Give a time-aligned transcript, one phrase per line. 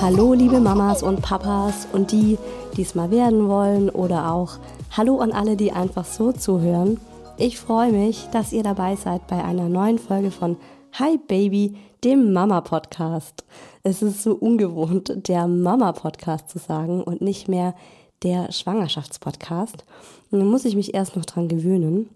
[0.00, 2.38] Hallo liebe Mamas und Papas und die,
[2.74, 4.56] die es mal werden wollen oder auch
[4.96, 6.98] Hallo an alle, die einfach so zuhören.
[7.36, 10.56] Ich freue mich, dass ihr dabei seid bei einer neuen Folge von
[10.94, 13.44] Hi Baby, dem Mama Podcast.
[13.82, 17.74] Es ist so ungewohnt, der Mama Podcast zu sagen und nicht mehr
[18.22, 19.84] der Schwangerschaftspodcast.
[20.30, 22.08] Da muss ich mich erst noch dran gewöhnen.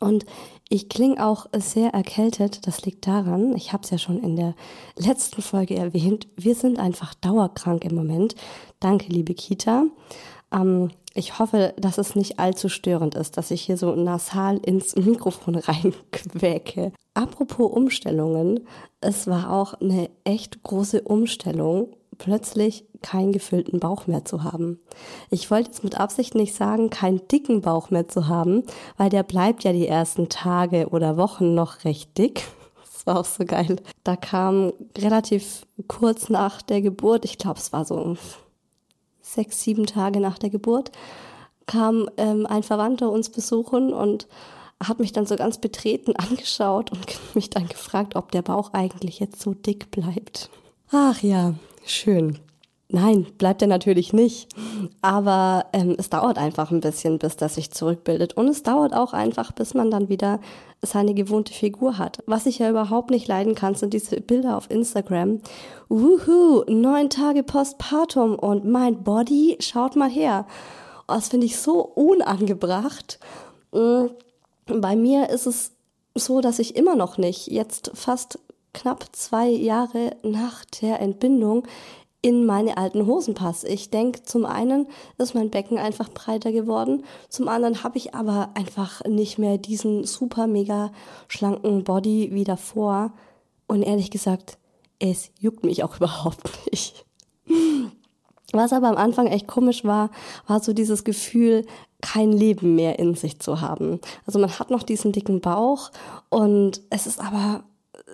[0.00, 0.24] Und
[0.68, 2.66] ich klinge auch sehr erkältet.
[2.66, 4.54] Das liegt daran, ich habe es ja schon in der
[4.96, 8.34] letzten Folge erwähnt, wir sind einfach dauerkrank im Moment.
[8.80, 9.84] Danke, liebe Kita.
[10.52, 14.94] Ähm, ich hoffe, dass es nicht allzu störend ist, dass ich hier so nasal ins
[14.94, 16.92] Mikrofon reinquäke.
[17.14, 18.60] Apropos Umstellungen,
[19.00, 21.88] es war auch eine echt große Umstellung
[22.18, 24.80] plötzlich keinen gefüllten Bauch mehr zu haben.
[25.30, 28.64] Ich wollte jetzt mit Absicht nicht sagen, keinen dicken Bauch mehr zu haben,
[28.96, 32.42] weil der bleibt ja die ersten Tage oder Wochen noch recht dick.
[32.94, 33.76] Das war auch so geil.
[34.02, 38.16] Da kam relativ kurz nach der Geburt, ich glaube es war so
[39.22, 40.90] sechs, sieben Tage nach der Geburt,
[41.66, 44.26] kam ähm, ein Verwandter uns besuchen und
[44.82, 49.20] hat mich dann so ganz betreten angeschaut und mich dann gefragt, ob der Bauch eigentlich
[49.20, 50.50] jetzt so dick bleibt.
[50.90, 51.54] Ach ja,
[51.88, 52.38] Schön.
[52.90, 54.48] Nein, bleibt er natürlich nicht.
[55.02, 58.34] Aber ähm, es dauert einfach ein bisschen, bis das sich zurückbildet.
[58.34, 60.40] Und es dauert auch einfach, bis man dann wieder
[60.80, 62.22] seine gewohnte Figur hat.
[62.26, 65.40] Was ich ja überhaupt nicht leiden kann, sind diese Bilder auf Instagram.
[65.90, 70.46] Wuhu, neun Tage Postpartum und mein Body, schaut mal her.
[71.08, 73.18] Oh, das finde ich so unangebracht.
[73.72, 74.06] Mm,
[74.66, 75.72] bei mir ist es
[76.14, 78.38] so, dass ich immer noch nicht, jetzt fast
[78.72, 81.66] knapp zwei Jahre nach der Entbindung
[82.20, 83.68] in meine alten Hosen passe.
[83.68, 88.50] Ich denke, zum einen ist mein Becken einfach breiter geworden, zum anderen habe ich aber
[88.54, 90.90] einfach nicht mehr diesen super mega
[91.28, 93.12] schlanken Body wie davor.
[93.66, 94.58] Und ehrlich gesagt,
[94.98, 97.04] es juckt mich auch überhaupt nicht.
[98.52, 100.10] Was aber am Anfang echt komisch war,
[100.46, 101.66] war so dieses Gefühl,
[102.00, 104.00] kein Leben mehr in sich zu haben.
[104.26, 105.90] Also man hat noch diesen dicken Bauch
[106.30, 107.64] und es ist aber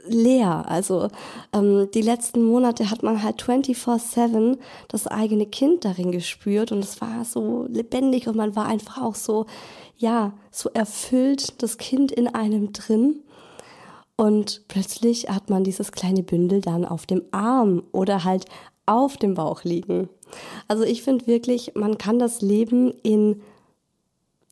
[0.06, 0.64] leer.
[0.68, 1.08] Also
[1.52, 4.58] ähm, die letzten Monate hat man halt 24/7
[4.88, 9.14] das eigene Kind darin gespürt und es war so lebendig und man war einfach auch
[9.14, 9.46] so,
[9.96, 13.20] ja, so erfüllt, das Kind in einem drin.
[14.16, 18.44] Und plötzlich hat man dieses kleine Bündel dann auf dem Arm oder halt
[18.86, 20.08] auf dem Bauch liegen.
[20.68, 23.40] Also ich finde wirklich, man kann das Leben in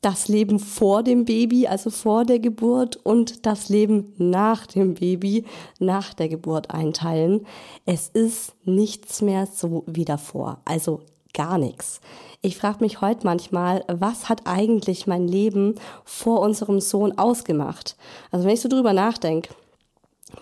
[0.02, 5.44] das Leben vor dem Baby, also vor der Geburt und das Leben nach dem Baby,
[5.78, 7.46] nach der Geburt einteilen.
[7.86, 10.60] Es ist nichts mehr so wie davor.
[10.64, 11.00] Also
[11.32, 12.00] gar nichts.
[12.42, 17.96] Ich frage mich heute manchmal, was hat eigentlich mein Leben vor unserem Sohn ausgemacht?
[18.32, 19.54] Also wenn ich so drüber nachdenke,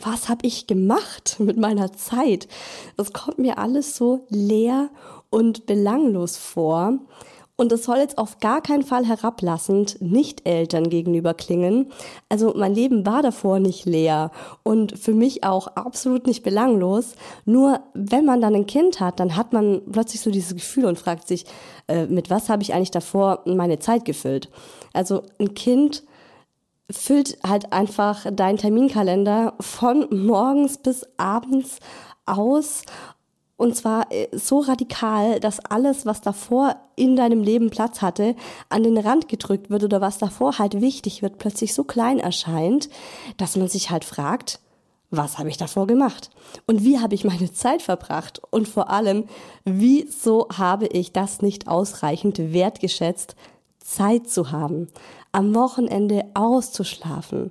[0.00, 2.48] was habe ich gemacht mit meiner Zeit?
[2.96, 4.88] Das kommt mir alles so leer
[5.28, 6.98] und belanglos vor.
[7.60, 11.92] Und es soll jetzt auf gar keinen Fall herablassend Nicht-Eltern gegenüber klingen.
[12.30, 14.30] Also mein Leben war davor nicht leer
[14.62, 17.16] und für mich auch absolut nicht belanglos.
[17.44, 20.98] Nur wenn man dann ein Kind hat, dann hat man plötzlich so dieses Gefühl und
[20.98, 21.44] fragt sich,
[21.86, 24.48] äh, mit was habe ich eigentlich davor meine Zeit gefüllt?
[24.94, 26.02] Also ein Kind
[26.90, 31.78] füllt halt einfach deinen Terminkalender von morgens bis abends
[32.24, 32.84] aus
[33.60, 38.34] und zwar äh, so radikal, dass alles, was davor in deinem Leben Platz hatte,
[38.70, 42.88] an den Rand gedrückt wird oder was davor halt wichtig wird, plötzlich so klein erscheint,
[43.36, 44.60] dass man sich halt fragt,
[45.10, 46.30] was habe ich davor gemacht?
[46.66, 48.40] Und wie habe ich meine Zeit verbracht?
[48.50, 49.24] Und vor allem,
[49.66, 53.36] wieso habe ich das nicht ausreichend wertgeschätzt,
[53.78, 54.88] Zeit zu haben,
[55.32, 57.50] am Wochenende auszuschlafen,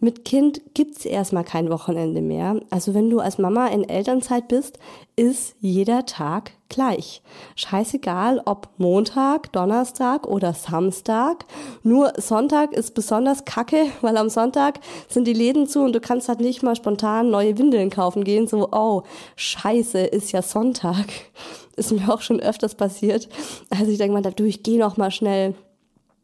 [0.00, 2.60] mit Kind gibt's erstmal kein Wochenende mehr.
[2.70, 4.78] Also wenn du als Mama in Elternzeit bist,
[5.14, 7.20] ist jeder Tag gleich.
[7.56, 11.44] Scheißegal, ob Montag, Donnerstag oder Samstag.
[11.82, 16.28] Nur Sonntag ist besonders kacke, weil am Sonntag sind die Läden zu und du kannst
[16.28, 18.46] halt nicht mal spontan neue Windeln kaufen gehen.
[18.46, 19.02] So, oh,
[19.36, 21.06] scheiße, ist ja Sonntag.
[21.76, 23.26] Ist mir auch schon öfters passiert.
[23.70, 25.54] Also ich denke mal, du, ich gehe noch mal schnell,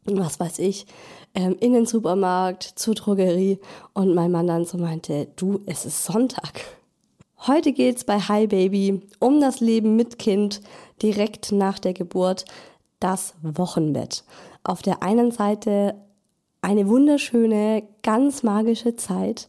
[0.05, 0.85] was weiß ich,
[1.37, 3.59] ähm, in den Supermarkt, zur Drogerie
[3.93, 6.61] und mein Mann dann so meinte, du, es ist Sonntag.
[7.45, 10.61] Heute geht's bei Hi Baby um das Leben mit Kind
[11.03, 12.45] direkt nach der Geburt,
[12.99, 14.23] das Wochenbett.
[14.63, 15.93] Auf der einen Seite
[16.61, 19.47] eine wunderschöne, ganz magische Zeit.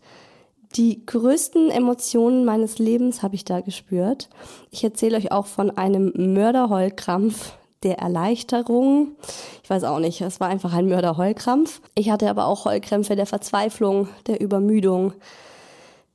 [0.77, 4.29] Die größten Emotionen meines Lebens habe ich da gespürt.
[4.71, 9.17] Ich erzähle euch auch von einem Mörderheulkrampf, der Erleichterung.
[9.63, 11.81] Ich weiß auch nicht, es war einfach ein Mörder-Heulkrampf.
[11.95, 15.13] Ich hatte aber auch Heulkrämpfe der Verzweiflung, der Übermüdung.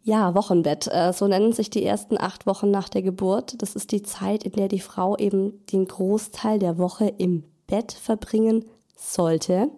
[0.03, 0.87] Ja, Wochenbett.
[0.91, 3.61] Äh, so nennen sich die ersten acht Wochen nach der Geburt.
[3.61, 7.93] Das ist die Zeit, in der die Frau eben den Großteil der Woche im Bett
[7.93, 8.65] verbringen
[8.97, 9.69] sollte.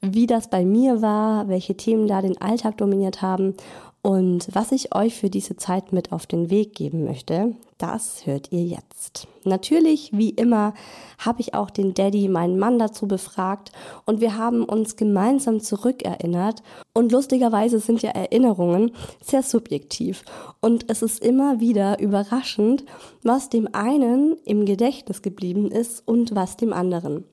[0.00, 3.54] Wie das bei mir war, welche Themen da den Alltag dominiert haben
[4.02, 8.50] und was ich euch für diese Zeit mit auf den Weg geben möchte, das hört
[8.50, 9.28] ihr jetzt.
[9.44, 10.72] Natürlich, wie immer,
[11.18, 13.72] habe ich auch den Daddy, meinen Mann, dazu befragt
[14.06, 16.62] und wir haben uns gemeinsam zurückerinnert.
[16.94, 18.92] Und lustigerweise sind ja Erinnerungen
[19.22, 20.24] sehr subjektiv.
[20.60, 22.84] Und es ist immer wieder überraschend,
[23.22, 27.24] was dem einen im Gedächtnis geblieben ist und was dem anderen.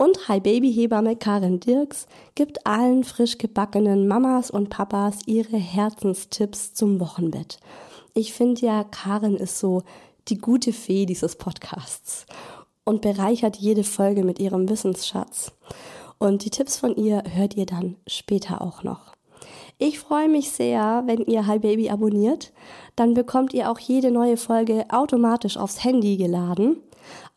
[0.00, 6.72] Und Hi Baby Hebamme Karin Dirks gibt allen frisch gebackenen Mamas und Papas ihre Herzenstipps
[6.72, 7.58] zum Wochenbett.
[8.14, 9.82] Ich finde ja, Karin ist so
[10.28, 12.24] die gute Fee dieses Podcasts
[12.84, 15.52] und bereichert jede Folge mit ihrem Wissensschatz.
[16.16, 19.12] Und die Tipps von ihr hört ihr dann später auch noch.
[19.76, 22.54] Ich freue mich sehr, wenn ihr Hi Baby abonniert.
[22.96, 26.78] Dann bekommt ihr auch jede neue Folge automatisch aufs Handy geladen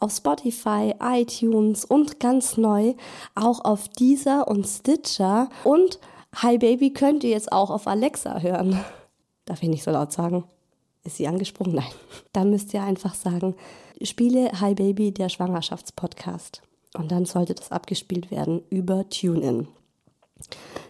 [0.04, 2.94] auf Spotify, iTunes und ganz neu
[3.36, 5.50] auch auf Deezer und Stitcher.
[5.64, 6.00] Und
[6.36, 8.84] Hi Baby könnt ihr jetzt auch auf Alexa hören.
[9.46, 10.44] Darf ich nicht so laut sagen?
[11.06, 11.76] Ist sie angesprungen?
[11.76, 11.92] Nein.
[12.34, 13.56] Dann müsst ihr einfach sagen,
[14.02, 16.62] spiele Hi Baby der Schwangerschaftspodcast.
[16.96, 19.68] Und dann sollte das abgespielt werden über TuneIn.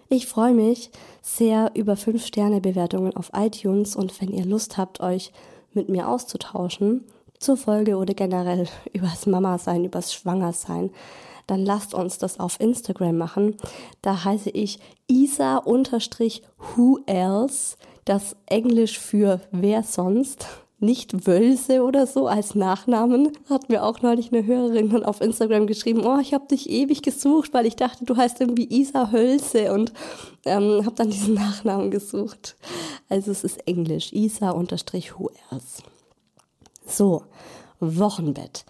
[0.09, 0.91] Ich freue mich
[1.21, 5.31] sehr über 5-Sterne-Bewertungen auf iTunes und wenn ihr Lust habt, euch
[5.71, 7.05] mit mir auszutauschen,
[7.43, 10.89] zur Folge oder generell übers Mama-Sein, übers Schwangersein,
[11.47, 13.57] dann lasst uns das auf Instagram machen.
[14.01, 20.47] Da heiße ich Isa-Who else, das Englisch für wer sonst
[20.79, 23.31] nicht Wölse oder so als Nachnamen.
[23.49, 27.01] Hat mir auch neulich eine Hörerin dann auf Instagram geschrieben, oh, ich habe dich ewig
[27.01, 29.93] gesucht, weil ich dachte, du heißt irgendwie Isa Hölse und
[30.45, 32.55] ähm, habe dann diesen Nachnamen gesucht.
[33.09, 35.83] Also es ist Englisch, Isa-Who else.
[36.85, 37.25] So,
[37.79, 38.65] Wochenbett.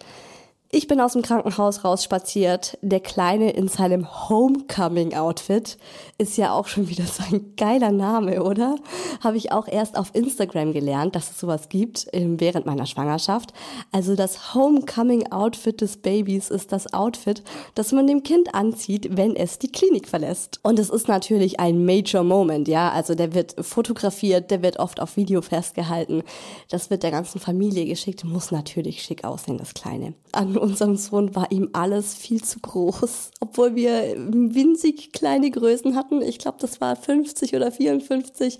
[0.76, 2.78] Ich bin aus dem Krankenhaus rausspaziert.
[2.82, 5.78] Der Kleine in seinem Homecoming-Outfit
[6.18, 8.74] ist ja auch schon wieder so ein geiler Name, oder?
[9.20, 13.52] Habe ich auch erst auf Instagram gelernt, dass es sowas gibt ähm, während meiner Schwangerschaft.
[13.92, 17.44] Also das Homecoming-Outfit des Babys ist das Outfit,
[17.76, 20.58] das man dem Kind anzieht, wenn es die Klinik verlässt.
[20.64, 22.90] Und es ist natürlich ein Major Moment, ja.
[22.90, 26.24] Also der wird fotografiert, der wird oft auf Video festgehalten.
[26.68, 30.14] Das wird der ganzen Familie geschickt, muss natürlich schick aussehen, das Kleine.
[30.32, 36.22] An unserem Sohn war ihm alles viel zu groß, obwohl wir winzig kleine Größen hatten.
[36.22, 38.58] Ich glaube, das war 50 oder 54,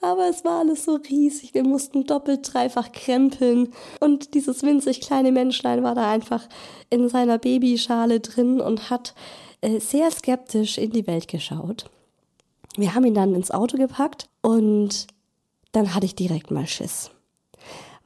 [0.00, 1.54] aber es war alles so riesig.
[1.54, 6.46] Wir mussten doppelt, dreifach krempeln und dieses winzig kleine Menschlein war da einfach
[6.90, 9.14] in seiner Babyschale drin und hat
[9.60, 11.84] äh, sehr skeptisch in die Welt geschaut.
[12.76, 15.06] Wir haben ihn dann ins Auto gepackt und
[15.70, 17.13] dann hatte ich direkt mal Schiss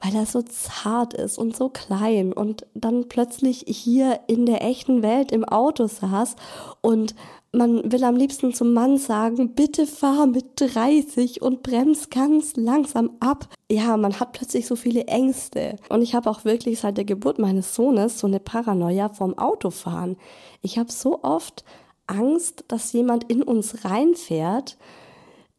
[0.01, 5.03] weil er so zart ist und so klein und dann plötzlich hier in der echten
[5.03, 6.35] Welt im Auto saß
[6.81, 7.15] und
[7.51, 13.11] man will am liebsten zum Mann sagen, bitte fahr mit 30 und brems ganz langsam
[13.19, 13.47] ab.
[13.71, 15.77] Ja, man hat plötzlich so viele Ängste.
[15.89, 20.15] Und ich habe auch wirklich seit der Geburt meines Sohnes so eine Paranoia vom Autofahren.
[20.61, 21.63] Ich habe so oft
[22.05, 24.77] Angst, dass jemand in uns reinfährt,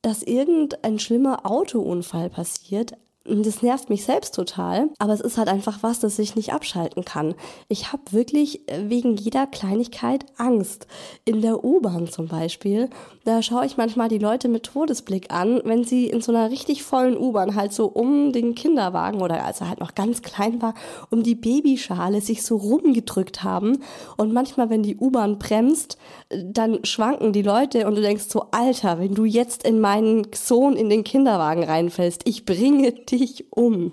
[0.01, 5.83] dass irgendein schlimmer Autounfall passiert, das nervt mich selbst total, aber es ist halt einfach
[5.83, 7.35] was, das ich nicht abschalten kann.
[7.69, 10.87] Ich habe wirklich äh, wegen jeder Kleinigkeit Angst.
[11.27, 12.89] In der U-Bahn zum Beispiel,
[13.25, 16.83] da schaue ich manchmal die Leute mit Todesblick an, wenn sie in so einer richtig
[16.83, 20.73] vollen U-Bahn halt so um den Kinderwagen oder als er halt noch ganz klein war,
[21.11, 23.83] um die Babyschale sich so rumgedrückt haben.
[24.17, 25.99] Und manchmal, wenn die U-Bahn bremst,
[26.31, 30.75] dann schwanken die Leute und du denkst so, Alter, wenn du jetzt in meinen Sohn
[30.75, 33.93] in den Kinderwagen reinfällst, ich bringe dich um.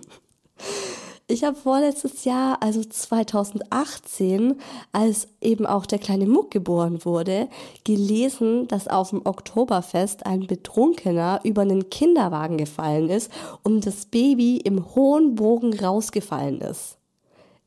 [1.30, 4.56] Ich habe vorletztes Jahr, also 2018,
[4.94, 7.50] als eben auch der kleine Muck geboren wurde,
[7.84, 13.30] gelesen, dass auf dem Oktoberfest ein Betrunkener über einen Kinderwagen gefallen ist
[13.62, 16.98] und das Baby im hohen Bogen rausgefallen ist.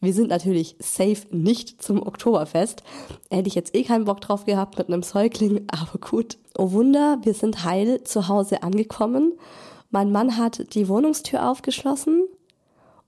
[0.00, 2.82] Wir sind natürlich safe nicht zum Oktoberfest.
[3.30, 6.38] Hätte ich jetzt eh keinen Bock drauf gehabt mit einem Säugling, aber gut.
[6.56, 9.34] Oh Wunder, wir sind heil zu Hause angekommen
[9.90, 12.24] mein Mann hat die Wohnungstür aufgeschlossen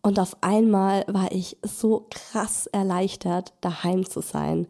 [0.02, 4.66] und auf einmal war ich so krass erleichtert, daheim zu sein.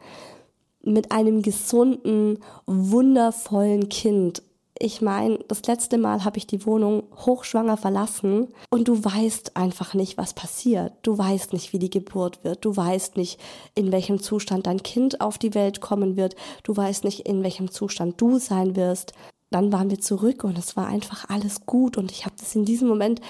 [0.85, 4.43] Mit einem gesunden, wundervollen Kind.
[4.79, 9.95] Ich meine, das letzte Mal habe ich die Wohnung hochschwanger verlassen und du weißt einfach
[9.95, 10.93] nicht, was passiert.
[11.03, 12.65] Du weißt nicht, wie die Geburt wird.
[12.65, 13.39] Du weißt nicht,
[13.75, 16.35] in welchem Zustand dein Kind auf die Welt kommen wird.
[16.65, 19.15] Du weißt nicht, in welchem Zustand du sein wirst
[19.53, 22.65] dann waren wir zurück und es war einfach alles gut und ich habe das in
[22.65, 23.21] diesem Moment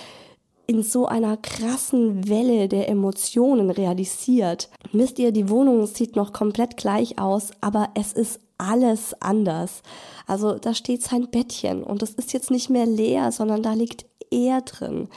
[0.67, 4.71] in so einer krassen Welle der Emotionen realisiert.
[4.93, 9.83] Wisst ihr, die Wohnung sieht noch komplett gleich aus, aber es ist alles anders.
[10.26, 14.07] Also da steht sein Bettchen und das ist jetzt nicht mehr leer, sondern da liegt
[14.31, 15.09] er drin.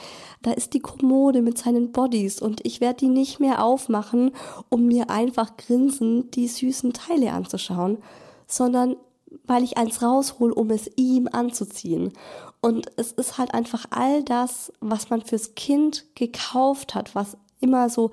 [0.42, 4.32] Da ist die Kommode mit seinen Bodies und ich werde die nicht mehr aufmachen,
[4.68, 7.98] um mir einfach grinsend die süßen Teile anzuschauen,
[8.46, 8.96] sondern
[9.44, 12.12] weil ich eins raushol, um es ihm anzuziehen.
[12.60, 17.88] Und es ist halt einfach all das, was man fürs Kind gekauft hat, was immer
[17.88, 18.10] so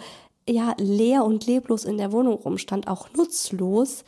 [0.47, 4.03] ja leer und leblos in der Wohnung rumstand, auch nutzlos,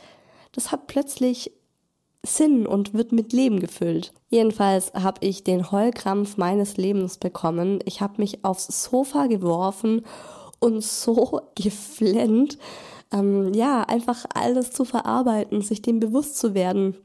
[0.52, 1.52] das hat plötzlich
[2.24, 4.12] Sinn und wird mit Leben gefüllt.
[4.28, 7.78] Jedenfalls habe ich den Heulkrampf meines Lebens bekommen.
[7.84, 10.04] Ich habe mich aufs Sofa geworfen
[10.58, 12.58] und so geflennt,
[13.12, 16.96] ähm, ja, einfach alles zu verarbeiten, sich dem bewusst zu werden.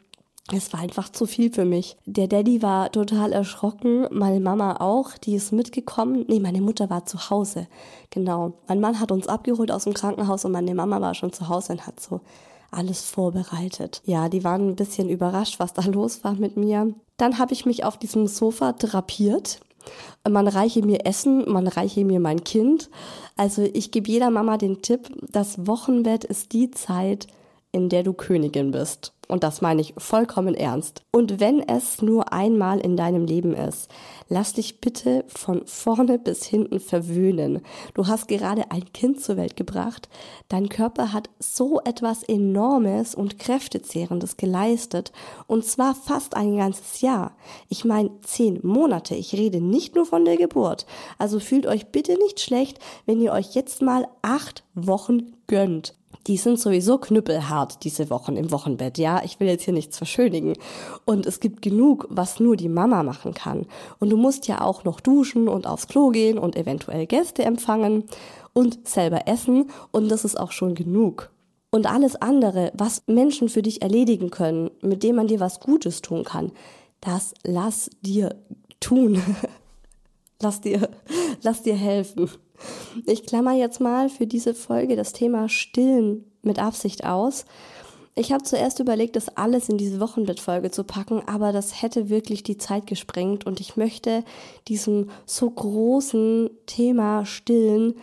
[0.54, 1.98] Es war einfach zu viel für mich.
[2.06, 6.26] Der Daddy war total erschrocken, meine Mama auch, die ist mitgekommen.
[6.28, 7.68] Nee, meine Mutter war zu Hause.
[8.10, 8.54] Genau.
[8.68, 11.74] Mein Mann hat uns abgeholt aus dem Krankenhaus und meine Mama war schon zu Hause
[11.74, 12.22] und hat so
[12.70, 14.02] alles vorbereitet.
[14.06, 16.94] Ja, die waren ein bisschen überrascht, was da los war mit mir.
[17.18, 19.60] Dann habe ich mich auf diesem Sofa drapiert
[20.30, 22.90] man reiche mir Essen, man reiche mir mein Kind.
[23.36, 27.28] Also ich gebe jeder Mama den Tipp, das Wochenbett ist die Zeit,
[27.72, 29.14] in der du Königin bist.
[29.32, 31.04] Und das meine ich vollkommen ernst.
[31.14, 33.90] Und wenn es nur einmal in deinem Leben ist,
[34.28, 37.62] lass dich bitte von vorne bis hinten verwöhnen.
[37.94, 40.10] Du hast gerade ein Kind zur Welt gebracht.
[40.50, 45.14] Dein Körper hat so etwas Enormes und Kräftezehrendes geleistet.
[45.48, 47.32] Und zwar fast ein ganzes Jahr.
[47.70, 49.16] Ich meine zehn Monate.
[49.16, 50.86] Ich rede nicht nur von der Geburt.
[51.18, 55.96] Also fühlt euch bitte nicht schlecht, wenn ihr euch jetzt mal acht Wochen gönnt
[56.28, 58.98] die sind sowieso knüppelhart diese Wochen im Wochenbett.
[58.98, 60.54] Ja, ich will jetzt hier nichts verschönigen.
[61.06, 63.66] Und es gibt genug, was nur die Mama machen kann.
[64.00, 68.06] Und du musst ja auch noch duschen und aufs Klo gehen und eventuell Gäste empfangen
[68.54, 69.70] und selber essen.
[69.92, 71.32] Und das ist auch schon genug.
[71.72, 76.02] Und alles andere, was Menschen für dich erledigen können, mit dem man dir was Gutes
[76.02, 76.52] tun kann,
[77.00, 78.36] das lass dir
[78.80, 79.22] tun.
[80.42, 80.90] lass dir,
[81.42, 82.30] lass dir helfen.
[83.06, 87.46] Ich klammer jetzt mal für diese Folge das Thema Stillen mit Absicht aus.
[88.14, 92.44] Ich habe zuerst überlegt, das alles in diese Wochenbettfolge zu packen, aber das hätte wirklich
[92.44, 94.24] die Zeit gesprengt und ich möchte
[94.68, 97.96] diesem so großen Thema Stillen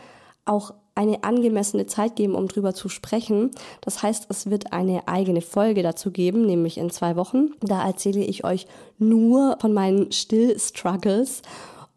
[0.46, 3.52] auch eine angemessene Zeit geben, um drüber zu sprechen.
[3.82, 7.50] Das heißt, es wird eine eigene Folge dazu geben, nämlich in zwei Wochen.
[7.60, 8.66] Da erzähle ich euch
[8.98, 11.42] nur von meinen Still-Struggles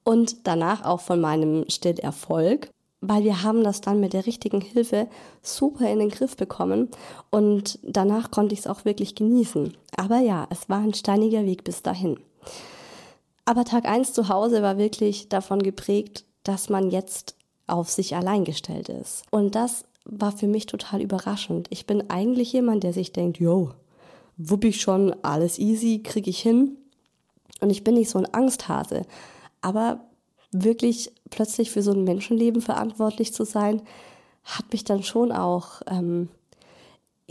[0.04, 2.70] und danach auch von meinem Stillerfolg
[3.02, 5.08] weil wir haben das dann mit der richtigen Hilfe
[5.42, 6.90] super in den Griff bekommen
[7.32, 9.76] und danach konnte ich es auch wirklich genießen.
[9.98, 12.20] Aber ja, es war ein steiniger Weg bis dahin.
[13.46, 17.36] Aber Tag eins zu Hause war wirklich davon geprägt, dass man jetzt
[17.68, 19.24] auf sich allein gestellt ist.
[19.32, 21.68] Und das war für mich total überraschend.
[21.70, 23.72] Ich bin eigentlich jemand, der sich denkt, yo,
[24.38, 26.78] wupp ich schon, alles easy, krieg ich hin.
[27.62, 29.04] Und ich bin nicht so ein Angsthase.
[29.62, 30.02] Aber
[30.52, 33.82] wirklich plötzlich für so ein Menschenleben verantwortlich zu sein,
[34.44, 36.30] hat mich dann schon auch ähm,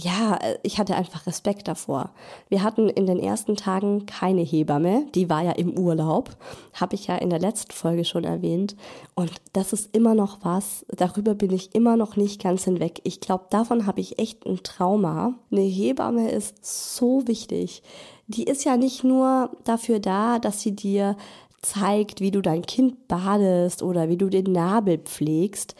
[0.02, 2.10] ja, ich hatte einfach Respekt davor.
[2.48, 6.30] Wir hatten in den ersten Tagen keine Hebamme, die war ja im Urlaub,
[6.72, 8.76] habe ich ja in der letzten Folge schon erwähnt.
[9.14, 13.00] Und das ist immer noch was, darüber bin ich immer noch nicht ganz hinweg.
[13.04, 15.34] Ich glaube, davon habe ich echt ein Trauma.
[15.50, 17.82] Eine Hebamme ist so wichtig.
[18.26, 21.16] Die ist ja nicht nur dafür da, dass sie dir
[21.62, 25.74] zeigt, wie du dein Kind badest oder wie du den Nabel pflegst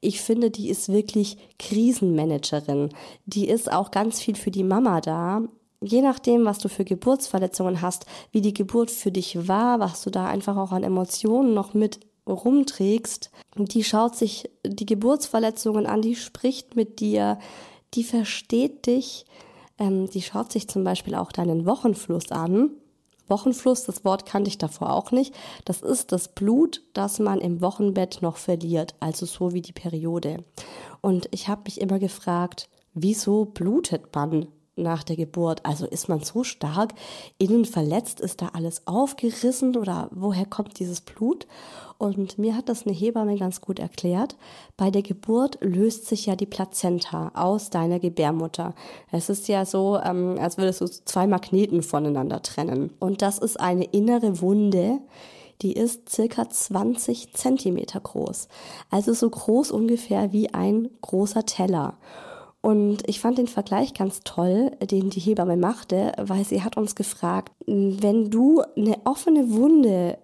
[0.00, 2.90] ich finde, die ist wirklich Krisenmanagerin.
[3.24, 5.42] Die ist auch ganz viel für die Mama da.
[5.80, 10.10] Je nachdem, was du für Geburtsverletzungen hast, wie die Geburt für dich war, was du
[10.10, 16.16] da einfach auch an Emotionen noch mit rumträgst, die schaut sich die Geburtsverletzungen an, die
[16.16, 17.38] spricht mit dir,
[17.94, 19.26] die versteht dich,
[19.78, 22.70] ähm, die schaut sich zum Beispiel auch deinen Wochenfluss an
[23.28, 25.34] Wochenfluss, das Wort kannte ich davor auch nicht.
[25.64, 30.44] Das ist das Blut, das man im Wochenbett noch verliert, also so wie die Periode.
[31.00, 35.64] Und ich habe mich immer gefragt, wieso blutet man nach der Geburt?
[35.64, 36.94] Also ist man so stark
[37.38, 38.20] innen verletzt?
[38.20, 41.46] Ist da alles aufgerissen oder woher kommt dieses Blut?
[41.98, 44.36] Und mir hat das eine Hebamme ganz gut erklärt.
[44.76, 48.74] Bei der Geburt löst sich ja die Plazenta aus deiner Gebärmutter.
[49.10, 52.92] Es ist ja so, ähm, als würdest du zwei Magneten voneinander trennen.
[52.98, 54.98] Und das ist eine innere Wunde,
[55.62, 58.48] die ist circa 20 Zentimeter groß.
[58.90, 61.94] Also so groß ungefähr wie ein großer Teller.
[62.60, 66.94] Und ich fand den Vergleich ganz toll, den die Hebamme machte, weil sie hat uns
[66.94, 70.18] gefragt, wenn du eine offene Wunde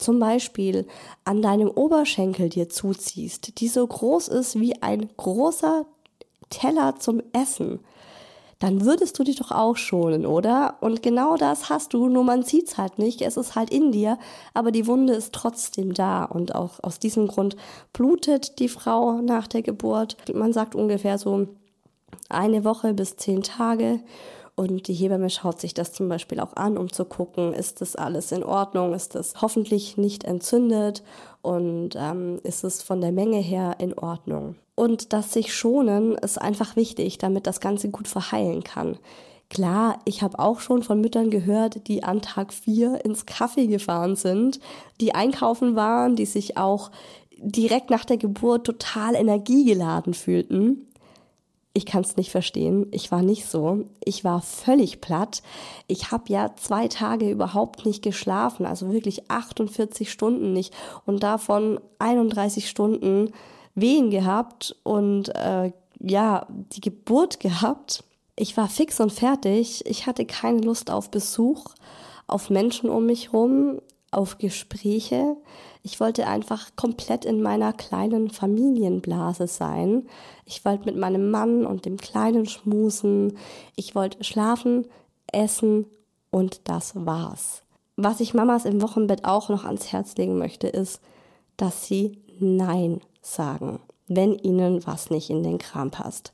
[0.00, 0.86] zum Beispiel
[1.24, 5.86] an deinem Oberschenkel dir zuziehst, die so groß ist wie ein großer
[6.50, 7.80] Teller zum Essen,
[8.60, 10.76] dann würdest du dich doch auch schonen, oder?
[10.80, 14.18] Und genau das hast du, nur man sieht's halt nicht, es ist halt in dir,
[14.52, 17.56] aber die Wunde ist trotzdem da und auch aus diesem Grund
[17.94, 20.16] blutet die Frau nach der Geburt.
[20.34, 21.48] Man sagt ungefähr so
[22.28, 24.00] eine Woche bis zehn Tage
[24.60, 27.96] und die Hebamme schaut sich das zum Beispiel auch an, um zu gucken, ist das
[27.96, 31.02] alles in Ordnung, ist das hoffentlich nicht entzündet
[31.40, 34.56] und ähm, ist es von der Menge her in Ordnung.
[34.74, 38.98] Und das sich schonen ist einfach wichtig, damit das Ganze gut verheilen kann.
[39.48, 44.14] Klar, ich habe auch schon von Müttern gehört, die an Tag vier ins Kaffee gefahren
[44.14, 44.60] sind,
[45.00, 46.90] die einkaufen waren, die sich auch
[47.38, 50.89] direkt nach der Geburt total energiegeladen fühlten
[51.72, 52.86] ich kann es nicht verstehen.
[52.90, 53.84] Ich war nicht so.
[54.04, 55.42] Ich war völlig platt.
[55.86, 60.74] Ich habe ja zwei Tage überhaupt nicht geschlafen, also wirklich 48 Stunden nicht
[61.06, 63.30] und davon 31 Stunden
[63.76, 68.02] Wehen gehabt und äh, ja, die Geburt gehabt.
[68.34, 69.86] Ich war fix und fertig.
[69.86, 71.66] Ich hatte keine Lust auf Besuch,
[72.26, 73.80] auf Menschen um mich rum,
[74.10, 75.36] auf Gespräche.
[75.82, 80.06] Ich wollte einfach komplett in meiner kleinen Familienblase sein.
[80.44, 83.38] Ich wollte mit meinem Mann und dem Kleinen schmusen.
[83.76, 84.86] Ich wollte schlafen,
[85.32, 85.86] essen
[86.30, 87.62] und das war's.
[87.96, 91.00] Was ich Mamas im Wochenbett auch noch ans Herz legen möchte, ist,
[91.56, 96.32] dass sie Nein sagen, wenn ihnen was nicht in den Kram passt.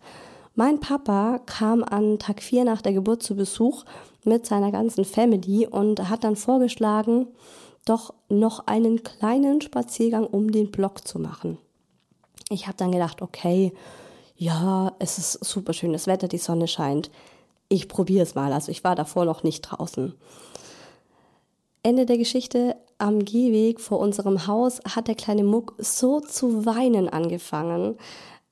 [0.54, 3.84] Mein Papa kam an Tag 4 nach der Geburt zu Besuch
[4.24, 7.28] mit seiner ganzen Family und hat dann vorgeschlagen,
[7.86, 11.56] doch noch einen kleinen Spaziergang um den Block zu machen.
[12.50, 13.72] Ich habe dann gedacht, okay,
[14.36, 17.10] ja, es ist super schönes Wetter, die Sonne scheint.
[17.68, 18.52] Ich probiere es mal.
[18.52, 20.14] Also ich war davor noch nicht draußen.
[21.82, 27.08] Ende der Geschichte, am Gehweg vor unserem Haus hat der kleine Muck so zu weinen
[27.08, 27.96] angefangen,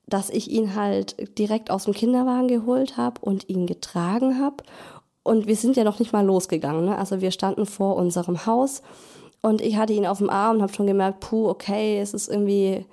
[0.06, 4.64] dass ich ihn halt direkt aus dem Kinderwagen geholt habe und ihn getragen habe.
[5.22, 6.84] Und wir sind ja noch nicht mal losgegangen.
[6.84, 6.98] Ne?
[6.98, 8.82] Also wir standen vor unserem Haus
[9.44, 12.28] und ich hatte ihn auf dem Arm und habe schon gemerkt, puh, okay, es ist
[12.28, 12.86] irgendwie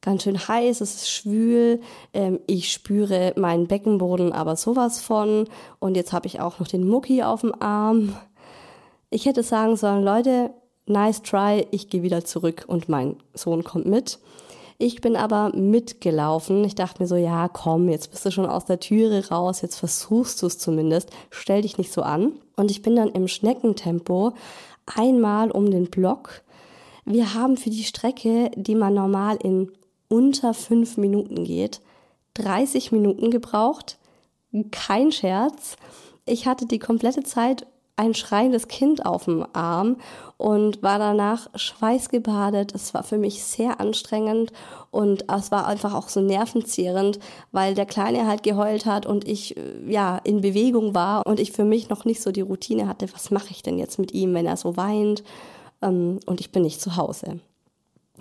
[0.00, 1.80] ganz schön heiß, es ist schwül,
[2.14, 5.48] ähm, ich spüre meinen Beckenboden aber sowas von
[5.80, 8.14] und jetzt habe ich auch noch den Mucki auf dem Arm.
[9.10, 10.50] Ich hätte sagen sollen, Leute,
[10.86, 14.20] nice try, ich gehe wieder zurück und mein Sohn kommt mit.
[14.78, 16.62] Ich bin aber mitgelaufen.
[16.64, 19.76] Ich dachte mir so, ja, komm, jetzt bist du schon aus der Türe raus, jetzt
[19.76, 21.10] versuchst du es zumindest.
[21.30, 22.34] Stell dich nicht so an.
[22.56, 24.34] Und ich bin dann im Schneckentempo
[24.86, 26.42] einmal um den Block.
[27.04, 29.70] Wir haben für die Strecke, die man normal in
[30.08, 31.80] unter fünf Minuten geht,
[32.34, 33.98] 30 Minuten gebraucht.
[34.70, 35.76] Kein Scherz.
[36.24, 39.96] Ich hatte die komplette Zeit ein schreiendes Kind auf dem Arm
[40.36, 42.74] und war danach schweißgebadet.
[42.74, 44.52] Es war für mich sehr anstrengend
[44.90, 47.18] und es war einfach auch so nervenzehrend,
[47.52, 51.52] weil der Kleine halt geheult hat und ich äh, ja in Bewegung war und ich
[51.52, 54.34] für mich noch nicht so die Routine hatte, was mache ich denn jetzt mit ihm,
[54.34, 55.24] wenn er so weint
[55.80, 57.40] ähm, und ich bin nicht zu Hause.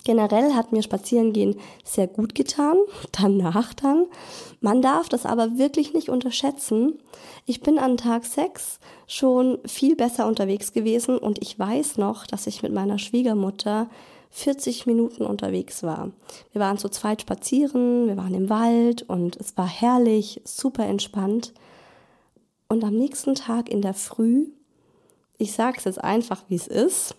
[0.06, 2.78] Generell hat mir Spazierengehen sehr gut getan,
[3.12, 4.06] danach dann.
[4.62, 7.00] Man darf das aber wirklich nicht unterschätzen.
[7.46, 12.48] Ich bin an Tag 6 schon viel besser unterwegs gewesen und ich weiß noch, dass
[12.48, 13.90] ich mit meiner Schwiegermutter
[14.30, 16.12] 40 Minuten unterwegs war.
[16.52, 21.54] Wir waren zu zweit spazieren, wir waren im Wald und es war herrlich, super entspannt.
[22.68, 24.48] Und am nächsten Tag in der Früh,
[25.38, 27.16] ich sage es jetzt einfach, wie es ist,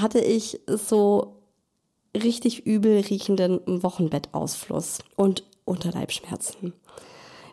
[0.00, 1.36] hatte ich so
[2.16, 6.72] richtig übel riechenden Wochenbettausfluss und Unterleibschmerzen.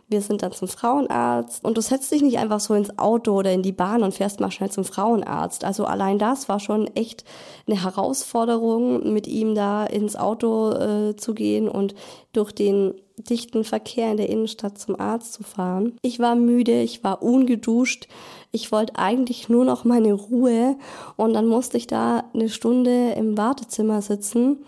[0.08, 3.52] Wir sind dann zum Frauenarzt und du setzt dich nicht einfach so ins Auto oder
[3.52, 5.64] in die Bahn und fährst mal schnell zum Frauenarzt.
[5.64, 7.24] Also allein das war schon echt
[7.66, 11.96] eine Herausforderung, mit ihm da ins Auto äh, zu gehen und
[12.32, 15.96] durch den dichten Verkehr in der Innenstadt zum Arzt zu fahren.
[16.02, 18.08] Ich war müde, ich war ungeduscht,
[18.52, 20.76] ich wollte eigentlich nur noch meine Ruhe
[21.16, 24.64] und dann musste ich da eine Stunde im Wartezimmer sitzen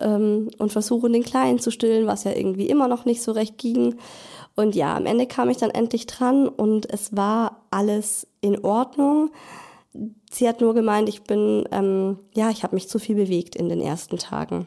[0.00, 3.58] ähm, und versuchen, den Kleinen zu stillen, was ja irgendwie immer noch nicht so recht
[3.58, 3.96] ging.
[4.54, 9.30] Und ja, am Ende kam ich dann endlich dran und es war alles in Ordnung.
[10.30, 13.68] Sie hat nur gemeint, ich bin, ähm, ja, ich habe mich zu viel bewegt in
[13.68, 14.66] den ersten Tagen.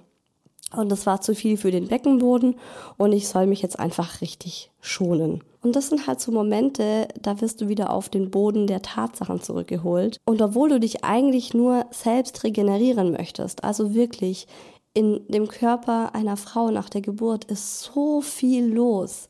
[0.76, 2.56] Und das war zu viel für den Beckenboden
[2.98, 5.44] und ich soll mich jetzt einfach richtig schonen.
[5.62, 9.42] Und das sind halt so Momente, da wirst du wieder auf den Boden der Tatsachen
[9.42, 10.18] zurückgeholt.
[10.26, 14.48] Und obwohl du dich eigentlich nur selbst regenerieren möchtest, also wirklich
[14.94, 19.28] in dem Körper einer Frau nach der Geburt ist so viel los.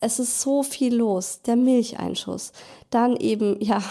[0.00, 1.40] Es ist so viel los.
[1.42, 2.52] Der Milcheinschuss.
[2.90, 3.82] Dann eben, ja,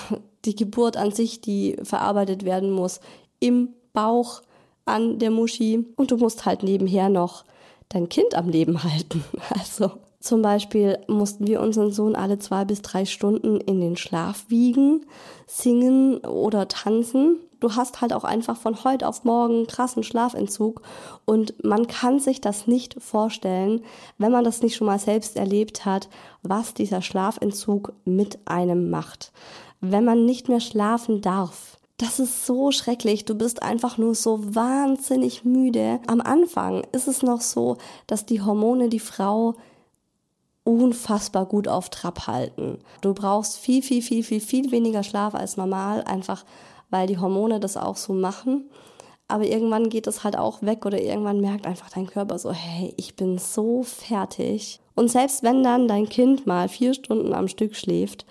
[0.45, 2.99] die Geburt an sich, die verarbeitet werden muss.
[3.39, 4.41] Im Bauch
[4.85, 5.85] an der Muschi.
[5.95, 7.45] Und du musst halt nebenher noch
[7.89, 9.23] dein Kind am Leben halten.
[9.49, 9.91] Also
[10.23, 15.05] zum Beispiel mussten wir unseren Sohn alle zwei bis drei Stunden in den Schlaf wiegen,
[15.47, 17.39] singen oder tanzen.
[17.59, 20.81] Du hast halt auch einfach von heute auf morgen krassen Schlafentzug
[21.25, 23.81] und man kann sich das nicht vorstellen,
[24.17, 26.07] wenn man das nicht schon mal selbst erlebt hat,
[26.41, 29.33] was dieser Schlafentzug mit einem macht.
[29.81, 33.25] Wenn man nicht mehr schlafen darf, das ist so schrecklich.
[33.25, 35.99] Du bist einfach nur so wahnsinnig müde.
[36.07, 37.77] Am Anfang ist es noch so,
[38.07, 39.55] dass die Hormone die Frau
[40.63, 42.79] unfassbar gut auf Trab halten.
[43.01, 46.45] Du brauchst viel, viel, viel, viel, viel weniger Schlaf als normal, einfach
[46.89, 48.69] weil die Hormone das auch so machen.
[49.27, 52.93] Aber irgendwann geht es halt auch weg oder irgendwann merkt einfach dein Körper so, hey,
[52.97, 54.79] ich bin so fertig.
[54.95, 58.25] Und selbst wenn dann dein Kind mal vier Stunden am Stück schläft,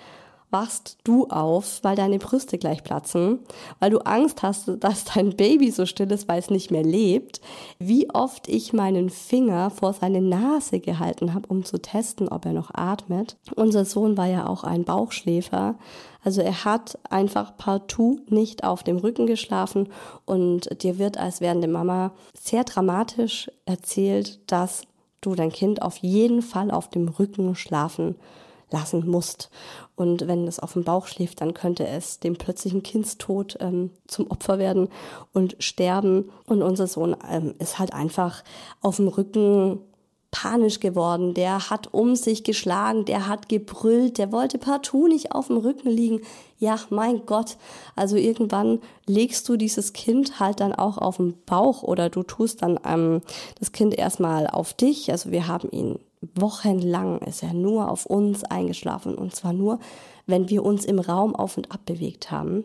[0.53, 3.41] wachst du auf, weil deine Brüste gleich platzen,
[3.81, 7.41] weil du Angst hast, dass dein Baby so still ist, weil es nicht mehr lebt.
[7.79, 12.53] Wie oft ich meinen Finger vor seine Nase gehalten habe, um zu testen, ob er
[12.53, 13.37] noch atmet.
[13.57, 15.77] Unser Sohn war ja auch ein Bauchschläfer.
[16.25, 19.88] Also er hat einfach partout nicht auf dem Rücken geschlafen
[20.25, 24.83] und dir wird als werdende Mama sehr dramatisch erzählt, dass
[25.21, 28.17] du dein Kind auf jeden Fall auf dem Rücken schlafen
[28.71, 29.51] lassen musst.
[30.03, 34.29] Und wenn es auf dem Bauch schläft, dann könnte es dem plötzlichen Kindstod ähm, zum
[34.33, 34.88] Opfer werden
[35.33, 36.33] und sterben.
[36.45, 38.43] Und unser Sohn ähm, ist halt einfach
[38.81, 39.79] auf dem Rücken
[40.33, 41.35] panisch geworden.
[41.35, 45.88] Der hat um sich geschlagen, der hat gebrüllt, der wollte partout nicht auf dem Rücken
[45.88, 46.23] liegen.
[46.59, 47.57] Ja, mein Gott.
[47.95, 52.62] Also irgendwann legst du dieses Kind halt dann auch auf den Bauch oder du tust
[52.62, 53.23] dann ähm,
[53.61, 55.12] das Kind erstmal auf dich.
[55.12, 56.01] Also wir haben ihn
[56.35, 59.78] wochenlang ist er nur auf uns eingeschlafen und zwar nur,
[60.26, 62.64] wenn wir uns im Raum auf und ab bewegt haben.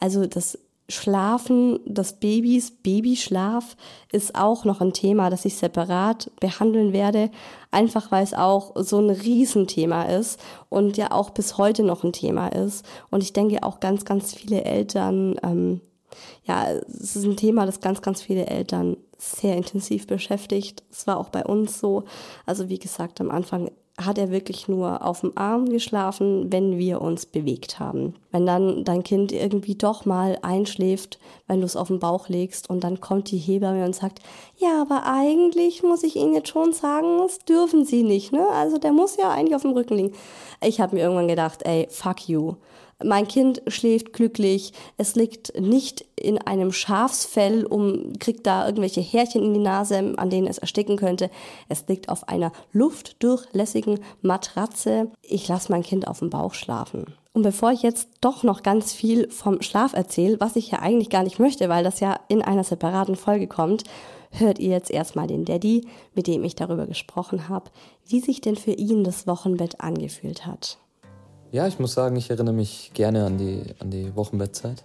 [0.00, 3.76] Also das Schlafen des Babys, Babyschlaf,
[4.12, 7.30] ist auch noch ein Thema, das ich separat behandeln werde,
[7.70, 10.38] einfach weil es auch so ein Riesenthema ist
[10.68, 12.84] und ja auch bis heute noch ein Thema ist.
[13.10, 15.80] Und ich denke auch ganz, ganz viele Eltern, ähm,
[16.44, 20.82] ja, es ist ein Thema, das ganz, ganz viele Eltern sehr intensiv beschäftigt.
[20.90, 22.04] Es war auch bei uns so.
[22.46, 27.00] Also wie gesagt, am Anfang hat er wirklich nur auf dem Arm geschlafen, wenn wir
[27.00, 28.14] uns bewegt haben.
[28.32, 32.68] Wenn dann dein Kind irgendwie doch mal einschläft, wenn du es auf den Bauch legst
[32.68, 34.18] und dann kommt die Hebamme und sagt,
[34.56, 38.48] ja, aber eigentlich muss ich Ihnen jetzt schon sagen, das dürfen Sie nicht, ne?
[38.54, 40.12] Also der muss ja eigentlich auf dem Rücken liegen.
[40.60, 42.54] Ich habe mir irgendwann gedacht, ey, fuck you.
[43.02, 49.42] Mein Kind schläft glücklich, es liegt nicht in einem Schafsfell, um, kriegt da irgendwelche Härchen
[49.42, 51.30] in die Nase, an denen es ersticken könnte.
[51.68, 55.10] Es liegt auf einer luftdurchlässigen Matratze.
[55.22, 57.06] Ich lasse mein Kind auf dem Bauch schlafen.
[57.32, 61.10] Und bevor ich jetzt doch noch ganz viel vom Schlaf erzähle, was ich ja eigentlich
[61.10, 63.82] gar nicht möchte, weil das ja in einer separaten Folge kommt,
[64.30, 67.70] hört ihr jetzt erstmal den Daddy, mit dem ich darüber gesprochen habe,
[68.06, 70.78] wie sich denn für ihn das Wochenbett angefühlt hat.
[71.54, 74.82] Ja, ich muss sagen, ich erinnere mich gerne an die, an die Wochenbettzeit.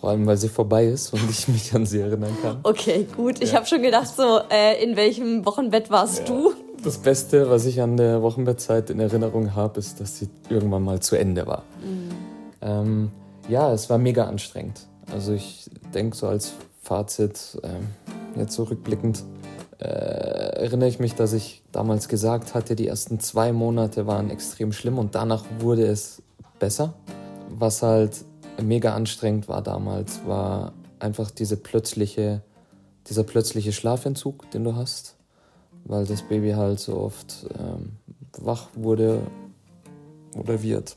[0.00, 2.60] Vor allem, weil sie vorbei ist und ich mich an sie erinnern kann.
[2.62, 3.42] Okay, gut.
[3.42, 6.24] Ich habe schon gedacht, so, äh, in welchem Wochenbett warst ja.
[6.24, 6.54] du?
[6.82, 11.00] Das Beste, was ich an der Wochenbettzeit in Erinnerung habe, ist, dass sie irgendwann mal
[11.00, 11.64] zu Ende war.
[11.82, 12.10] Mhm.
[12.62, 13.10] Ähm,
[13.50, 14.86] ja, es war mega anstrengend.
[15.12, 17.88] Also ich denke so als Fazit, ähm,
[18.36, 19.22] jetzt so rückblickend,
[19.78, 24.72] äh, erinnere ich mich, dass ich damals gesagt hatte, die ersten zwei Monate waren extrem
[24.72, 26.22] schlimm und danach wurde es
[26.58, 26.94] besser.
[27.50, 28.24] Was halt
[28.62, 32.42] mega anstrengend war damals, war einfach diese plötzliche,
[33.08, 35.16] dieser plötzliche Schlafentzug, den du hast,
[35.84, 37.96] weil das Baby halt so oft ähm,
[38.38, 39.20] wach wurde
[40.34, 40.96] oder wird.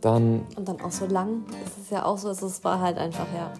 [0.00, 1.44] Dann und dann auch so lang.
[1.64, 3.52] Es ist ja auch so, es war halt einfach ja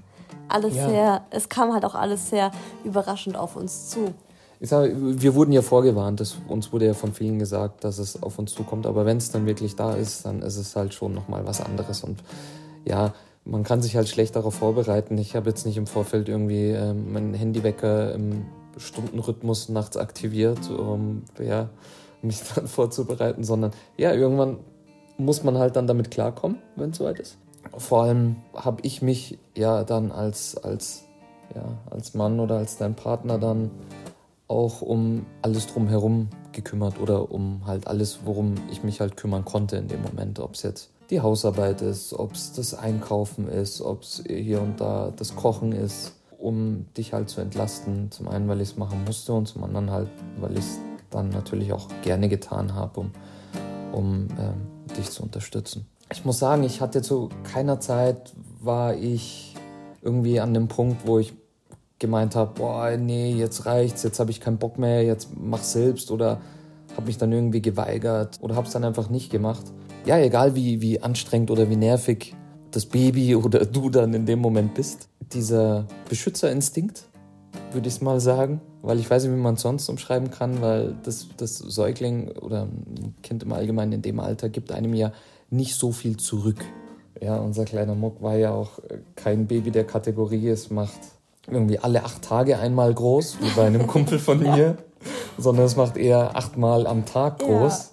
[0.52, 0.88] alles ja.
[0.88, 2.50] sehr, es kam halt auch alles sehr
[2.84, 4.14] überraschend auf uns zu.
[4.60, 8.22] Ich sage, wir wurden ja vorgewarnt, dass, uns wurde ja von vielen gesagt, dass es
[8.22, 11.14] auf uns zukommt, aber wenn es dann wirklich da ist, dann ist es halt schon
[11.14, 12.22] nochmal was anderes und
[12.84, 13.12] ja,
[13.44, 15.18] man kann sich halt schlecht darauf vorbereiten.
[15.18, 18.44] Ich habe jetzt nicht im Vorfeld irgendwie ähm, mein Handywecker im
[18.76, 21.68] Stundenrhythmus nachts aktiviert, um ja,
[22.22, 24.58] mich dann vorzubereiten, sondern ja, irgendwann
[25.18, 27.36] muss man halt dann damit klarkommen, wenn es soweit ist
[27.77, 31.05] vor allem habe ich mich ja dann als, als,
[31.55, 33.70] ja, als Mann oder als dein Partner dann
[34.48, 39.77] auch um alles drumherum gekümmert oder um halt alles, worum ich mich halt kümmern konnte
[39.77, 40.38] in dem Moment.
[40.40, 44.81] Ob es jetzt die Hausarbeit ist, ob es das Einkaufen ist, ob es hier und
[44.81, 48.11] da das Kochen ist, um dich halt zu entlasten.
[48.11, 50.79] Zum einen, weil ich es machen musste und zum anderen halt, weil ich es
[51.11, 53.11] dann natürlich auch gerne getan habe, um,
[53.92, 59.55] um ähm, dich zu unterstützen ich muss sagen, ich hatte zu keiner Zeit, war ich
[60.03, 61.33] irgendwie an dem Punkt, wo ich
[61.98, 66.11] gemeint habe, boah, nee, jetzt reicht's, jetzt habe ich keinen Bock mehr, jetzt mach selbst
[66.11, 66.40] oder
[66.96, 69.64] habe mich dann irgendwie geweigert oder habe es dann einfach nicht gemacht.
[70.05, 72.35] Ja, egal wie, wie anstrengend oder wie nervig
[72.70, 75.09] das Baby oder du dann in dem Moment bist.
[75.33, 77.05] Dieser Beschützerinstinkt,
[77.72, 80.96] würde ich mal sagen, weil ich weiß nicht, wie man es sonst umschreiben kann, weil
[81.05, 85.12] das, das Säugling oder ein Kind im Allgemeinen in dem Alter gibt einem ja
[85.52, 86.64] nicht so viel zurück.
[87.20, 90.48] Ja, unser kleiner Muck war ja auch äh, kein Baby der Kategorie.
[90.48, 90.98] Es macht
[91.46, 94.78] irgendwie alle acht Tage einmal groß, wie bei einem Kumpel von mir,
[95.38, 97.92] sondern es macht eher achtmal am Tag groß.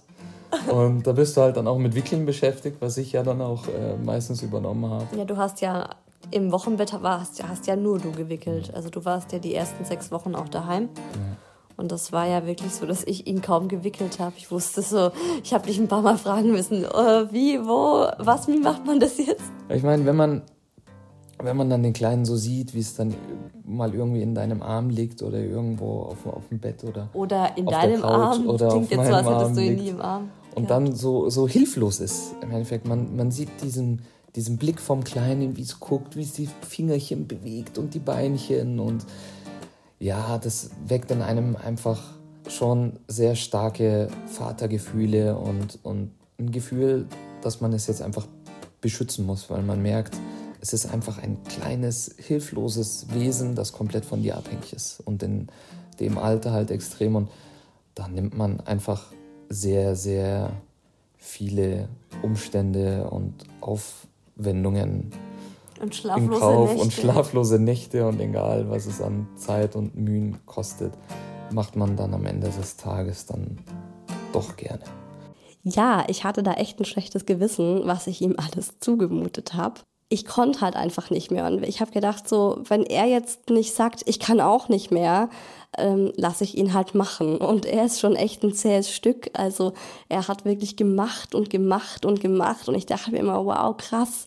[0.67, 0.73] Ja.
[0.73, 3.67] Und da bist du halt dann auch mit Wickeln beschäftigt, was ich ja dann auch
[3.67, 5.05] äh, meistens übernommen habe.
[5.15, 5.89] Ja, du hast ja
[6.31, 8.73] im Wochenbett warst, hast ja nur du gewickelt.
[8.73, 10.89] Also du warst ja die ersten sechs Wochen auch daheim.
[10.95, 11.48] Ja.
[11.79, 14.33] Und das war ja wirklich so, dass ich ihn kaum gewickelt habe.
[14.37, 15.11] Ich wusste so,
[15.41, 18.99] ich habe dich ein paar Mal fragen müssen, äh, wie, wo, was, wie macht man
[18.99, 19.45] das jetzt?
[19.69, 20.41] Ich meine, wenn man,
[21.41, 23.15] wenn man dann den Kleinen so sieht, wie es dann
[23.63, 27.65] mal irgendwie in deinem Arm liegt oder irgendwo auf, auf dem Bett oder oder in
[27.65, 30.31] deinem Arm, oder klingt jetzt so, als hättest du ihn nie im Arm.
[30.55, 30.69] Und ja.
[30.69, 32.35] dann so, so hilflos ist.
[32.41, 34.01] Im Endeffekt, man, man sieht diesen,
[34.35, 38.81] diesen Blick vom Kleinen, wie es guckt, wie es die Fingerchen bewegt und die Beinchen
[38.81, 39.05] und
[39.99, 42.01] ja, das weckt in einem einfach
[42.47, 47.07] schon sehr starke Vatergefühle und, und ein Gefühl,
[47.41, 48.25] dass man es jetzt einfach
[48.81, 50.15] beschützen muss, weil man merkt,
[50.61, 55.47] es ist einfach ein kleines, hilfloses Wesen, das komplett von dir abhängig ist und in
[55.99, 57.15] dem Alter halt extrem.
[57.15, 57.29] Und
[57.95, 59.11] da nimmt man einfach
[59.49, 60.51] sehr, sehr
[61.17, 61.89] viele
[62.21, 65.11] Umstände und Aufwendungen
[65.81, 66.83] und schlaflose in Kauf Nächte.
[66.83, 70.93] und schlaflose Nächte und egal, was es an Zeit und Mühen kostet,
[71.51, 73.57] macht man dann am Ende des Tages dann
[74.31, 74.83] doch gerne.
[75.63, 79.81] Ja, ich hatte da echt ein schlechtes Gewissen, was ich ihm alles zugemutet habe.
[80.11, 81.45] Ich konnte halt einfach nicht mehr.
[81.45, 85.29] Und ich habe gedacht, so, wenn er jetzt nicht sagt, ich kann auch nicht mehr,
[85.77, 87.37] ähm, lasse ich ihn halt machen.
[87.37, 89.29] Und er ist schon echt ein zähes Stück.
[89.33, 89.73] Also
[90.07, 92.67] er hat wirklich gemacht und gemacht und gemacht.
[92.67, 94.25] Und ich dachte mir immer, wow, krass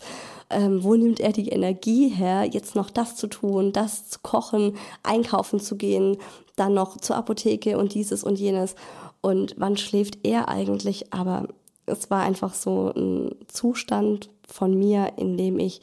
[0.53, 4.77] ähm, wo nimmt er die Energie her, jetzt noch das zu tun, das zu kochen,
[5.03, 6.17] einkaufen zu gehen,
[6.57, 8.75] dann noch zur Apotheke und dieses und jenes.
[9.21, 11.12] Und wann schläft er eigentlich?
[11.12, 11.49] Aber
[11.87, 15.81] es war einfach so ein Zustand von mir, in dem ich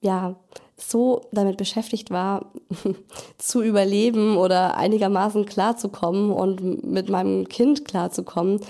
[0.00, 0.36] ja
[0.76, 2.52] so damit beschäftigt war,
[3.38, 8.60] zu überleben oder einigermaßen klarzukommen und mit meinem Kind klarzukommen,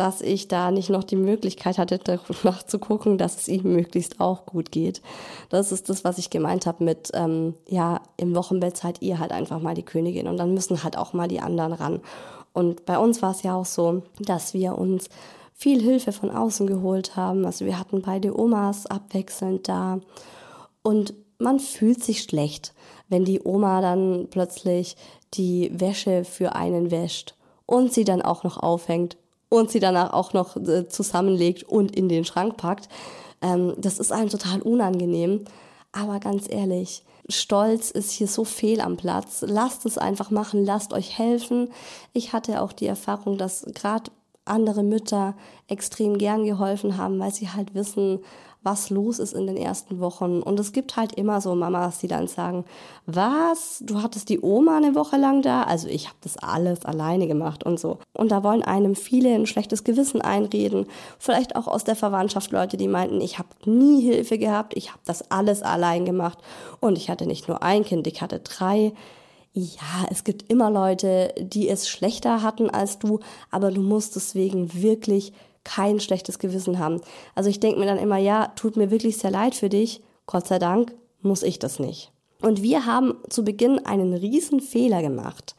[0.00, 4.18] dass ich da nicht noch die Möglichkeit hatte, danach zu gucken, dass es ihm möglichst
[4.18, 5.02] auch gut geht.
[5.50, 9.30] Das ist das, was ich gemeint habe mit, ähm, ja, im Wochenbett seid ihr halt
[9.30, 12.00] einfach mal die Königin und dann müssen halt auch mal die anderen ran.
[12.54, 15.10] Und bei uns war es ja auch so, dass wir uns
[15.52, 17.44] viel Hilfe von außen geholt haben.
[17.44, 20.00] Also wir hatten beide Omas abwechselnd da
[20.82, 22.72] und man fühlt sich schlecht,
[23.10, 24.96] wenn die Oma dann plötzlich
[25.34, 27.34] die Wäsche für einen wäscht
[27.66, 29.18] und sie dann auch noch aufhängt
[29.50, 32.88] und sie danach auch noch äh, zusammenlegt und in den Schrank packt.
[33.42, 35.44] Ähm, das ist einem total unangenehm.
[35.92, 39.44] Aber ganz ehrlich, Stolz ist hier so fehl am Platz.
[39.46, 41.68] Lasst es einfach machen, lasst euch helfen.
[42.12, 44.10] Ich hatte auch die Erfahrung, dass gerade
[44.44, 45.34] andere Mütter
[45.68, 48.20] extrem gern geholfen haben, weil sie halt wissen,
[48.62, 50.42] was los ist in den ersten Wochen.
[50.42, 52.64] Und es gibt halt immer so Mamas, die dann sagen,
[53.06, 55.62] was, du hattest die Oma eine Woche lang da?
[55.62, 57.98] Also ich habe das alles alleine gemacht und so.
[58.12, 60.86] Und da wollen einem viele ein schlechtes Gewissen einreden.
[61.18, 65.00] Vielleicht auch aus der Verwandtschaft Leute, die meinten, ich habe nie Hilfe gehabt, ich habe
[65.06, 66.38] das alles allein gemacht.
[66.80, 68.92] Und ich hatte nicht nur ein Kind, ich hatte drei.
[69.52, 73.20] Ja, es gibt immer Leute, die es schlechter hatten als du,
[73.50, 75.32] aber du musst deswegen wirklich
[75.64, 77.00] kein schlechtes Gewissen haben.
[77.34, 80.02] Also ich denke mir dann immer, ja, tut mir wirklich sehr leid für dich.
[80.26, 82.12] Gott sei Dank muss ich das nicht.
[82.40, 85.54] Und wir haben zu Beginn einen riesen Fehler gemacht.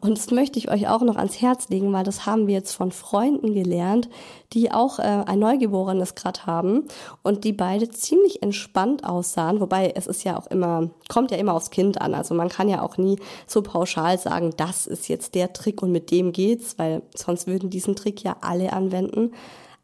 [0.00, 2.72] Und das möchte ich euch auch noch ans Herz legen, weil das haben wir jetzt
[2.72, 4.08] von Freunden gelernt,
[4.52, 6.88] die auch äh, ein Neugeborenes gerade haben
[7.22, 9.60] und die beide ziemlich entspannt aussahen.
[9.60, 12.14] Wobei es ist ja auch immer, kommt ja immer aufs Kind an.
[12.14, 15.92] Also man kann ja auch nie so pauschal sagen, das ist jetzt der Trick und
[15.92, 19.32] mit dem geht's, weil sonst würden diesen Trick ja alle anwenden.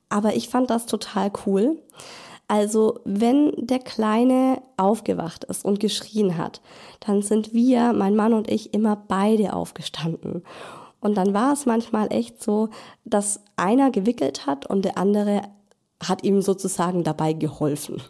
[0.08, 1.78] Aber ich fand das total cool.
[2.50, 6.60] Also wenn der Kleine aufgewacht ist und geschrien hat,
[6.98, 10.42] dann sind wir, mein Mann und ich, immer beide aufgestanden.
[10.98, 12.70] Und dann war es manchmal echt so,
[13.04, 15.42] dass einer gewickelt hat und der andere
[16.02, 18.02] hat ihm sozusagen dabei geholfen.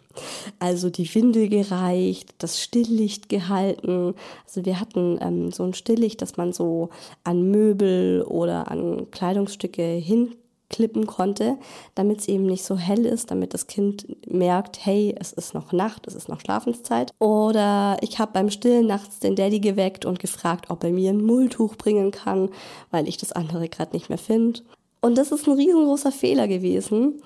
[0.57, 4.15] Also die Windel gereicht, das Stillicht gehalten.
[4.47, 6.89] Also wir hatten ähm, so ein Stillicht, das man so
[7.23, 10.33] an Möbel oder an Kleidungsstücke hin
[10.71, 11.57] klippen konnte,
[11.93, 15.71] damit es eben nicht so hell ist, damit das Kind merkt, hey, es ist noch
[15.71, 17.11] Nacht, es ist noch Schlafenszeit.
[17.19, 21.23] Oder ich habe beim Stillen nachts den Daddy geweckt und gefragt, ob er mir ein
[21.23, 22.49] Mulltuch bringen kann,
[22.89, 24.61] weil ich das andere gerade nicht mehr finde.
[25.01, 27.21] Und das ist ein riesengroßer Fehler gewesen,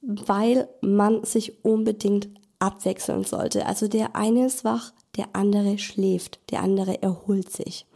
[0.00, 3.66] weil man sich unbedingt abwechseln sollte.
[3.66, 7.86] Also der eine ist wach, der andere schläft, der andere erholt sich.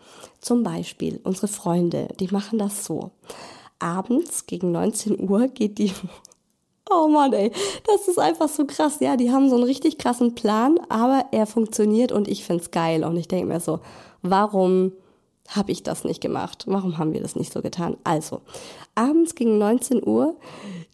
[0.40, 3.12] Zum Beispiel unsere Freunde, die machen das so
[3.82, 5.92] abends gegen 19 Uhr geht die.
[6.90, 7.50] Oh Mann, ey,
[7.86, 8.98] das ist einfach so krass.
[9.00, 13.04] Ja, die haben so einen richtig krassen Plan, aber er funktioniert und ich find's geil.
[13.04, 13.78] Und ich denke mir so,
[14.20, 14.92] warum
[15.48, 16.64] habe ich das nicht gemacht?
[16.66, 17.96] Warum haben wir das nicht so getan?
[18.04, 18.42] Also,
[18.94, 20.36] abends gegen 19 Uhr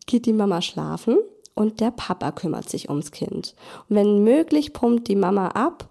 [0.07, 1.19] geht die Mama schlafen
[1.55, 3.57] und der Papa kümmert sich ums Kind.
[3.89, 5.89] Und wenn möglich, pumpt die Mama ab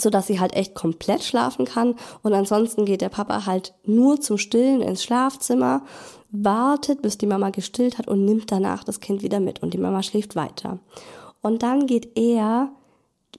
[0.00, 1.94] so dass sie halt echt komplett schlafen kann.
[2.22, 5.82] Und ansonsten geht der Papa halt nur zum Stillen ins Schlafzimmer,
[6.30, 9.78] wartet, bis die Mama gestillt hat und nimmt danach das Kind wieder mit und die
[9.78, 10.78] Mama schläft weiter.
[11.40, 12.70] Und dann geht er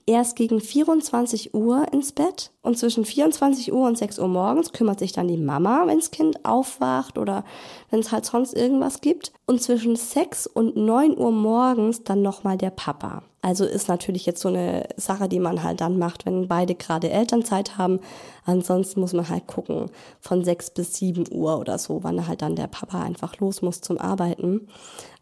[0.06, 4.98] erst gegen 24 Uhr ins Bett und zwischen 24 Uhr und 6 Uhr morgens kümmert
[4.98, 7.44] sich dann die Mama, wenn das Kind aufwacht oder
[7.90, 9.32] wenn es halt sonst irgendwas gibt.
[9.46, 13.22] Und zwischen 6 und 9 Uhr morgens dann nochmal der Papa.
[13.42, 17.08] Also ist natürlich jetzt so eine Sache, die man halt dann macht, wenn beide gerade
[17.08, 18.00] Elternzeit haben.
[18.44, 19.86] Ansonsten muss man halt gucken,
[20.20, 23.80] von 6 bis 7 Uhr oder so, wann halt dann der Papa einfach los muss
[23.80, 24.68] zum Arbeiten.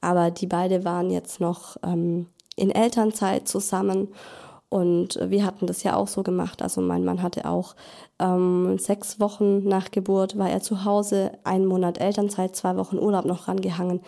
[0.01, 4.09] Aber die beide waren jetzt noch ähm, in Elternzeit zusammen
[4.71, 6.63] und wir hatten das ja auch so gemacht.
[6.63, 7.75] Also mein Mann hatte auch
[8.19, 13.25] ähm, sechs Wochen nach Geburt, war er zu Hause, einen Monat Elternzeit, zwei Wochen Urlaub
[13.25, 14.01] noch rangehangen.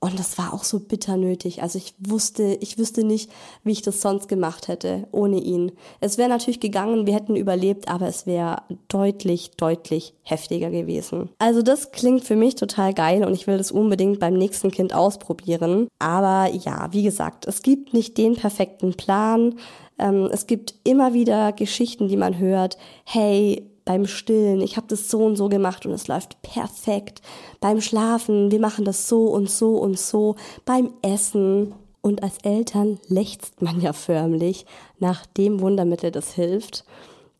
[0.00, 1.60] Und das war auch so bitter nötig.
[1.60, 3.30] Also ich wusste, ich wüsste nicht,
[3.64, 5.72] wie ich das sonst gemacht hätte ohne ihn.
[5.98, 11.30] Es wäre natürlich gegangen, wir hätten überlebt, aber es wäre deutlich, deutlich heftiger gewesen.
[11.38, 14.94] Also das klingt für mich total geil und ich will das unbedingt beim nächsten Kind
[14.94, 15.88] ausprobieren.
[15.98, 19.56] Aber ja, wie gesagt, es gibt nicht den perfekten Plan.
[19.98, 22.78] Ähm, es gibt immer wieder Geschichten, die man hört.
[23.04, 27.22] Hey, beim Stillen, ich habe das so und so gemacht und es läuft perfekt.
[27.60, 30.36] Beim Schlafen, wir machen das so und so und so.
[30.64, 31.74] Beim Essen.
[32.00, 34.66] Und als Eltern lechzt man ja förmlich
[34.98, 36.84] nach dem Wundermittel, das hilft,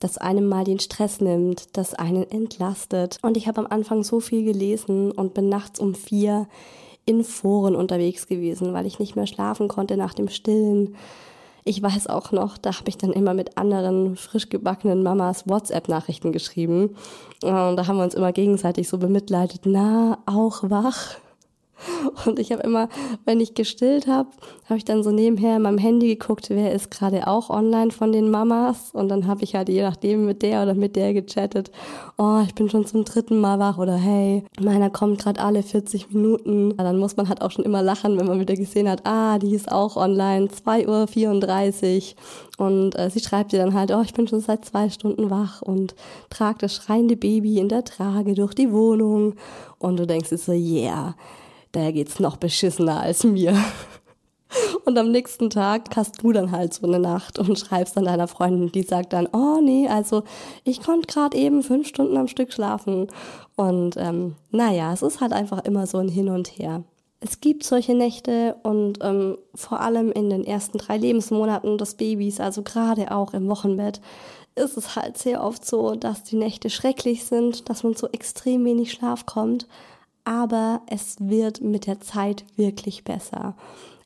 [0.00, 3.18] das einem mal den Stress nimmt, das einen entlastet.
[3.22, 6.48] Und ich habe am Anfang so viel gelesen und bin nachts um vier
[7.04, 10.96] in Foren unterwegs gewesen, weil ich nicht mehr schlafen konnte nach dem Stillen.
[11.68, 16.32] Ich weiß auch noch, da habe ich dann immer mit anderen frisch gebackenen Mamas WhatsApp-Nachrichten
[16.32, 16.96] geschrieben.
[17.42, 19.66] Und da haben wir uns immer gegenseitig so bemitleidet.
[19.66, 21.16] Na, auch wach?
[22.26, 22.88] Und ich habe immer,
[23.24, 24.28] wenn ich gestillt habe,
[24.66, 28.12] habe ich dann so nebenher in meinem Handy geguckt, wer ist gerade auch online von
[28.12, 28.90] den Mamas.
[28.92, 31.70] Und dann habe ich halt je nachdem mit der oder mit der gechattet.
[32.16, 36.12] Oh, ich bin schon zum dritten Mal wach oder hey, meiner kommt gerade alle 40
[36.12, 36.70] Minuten.
[36.76, 39.38] Ja, dann muss man halt auch schon immer lachen, wenn man wieder gesehen hat, ah,
[39.38, 42.66] die ist auch online, 2.34 Uhr.
[42.66, 45.62] Und äh, sie schreibt dir dann halt, oh, ich bin schon seit zwei Stunden wach
[45.62, 45.94] und
[46.28, 49.34] trage das schreiende Baby in der Trage durch die Wohnung.
[49.78, 51.14] Und du denkst dir so, yeah
[51.74, 53.56] der geht's noch beschissener als mir.
[54.84, 58.28] Und am nächsten Tag hast du dann halt so eine Nacht und schreibst dann deiner
[58.28, 60.22] Freundin, die sagt dann, oh nee, also
[60.64, 63.08] ich konnte gerade eben fünf Stunden am Stück schlafen.
[63.56, 66.84] Und ähm, naja, es ist halt einfach immer so ein Hin und Her.
[67.20, 72.40] Es gibt solche Nächte und ähm, vor allem in den ersten drei Lebensmonaten des Babys,
[72.40, 74.00] also gerade auch im Wochenbett,
[74.54, 78.64] ist es halt sehr oft so, dass die Nächte schrecklich sind, dass man so extrem
[78.64, 79.66] wenig Schlaf kommt
[80.24, 83.54] aber es wird mit der Zeit wirklich besser.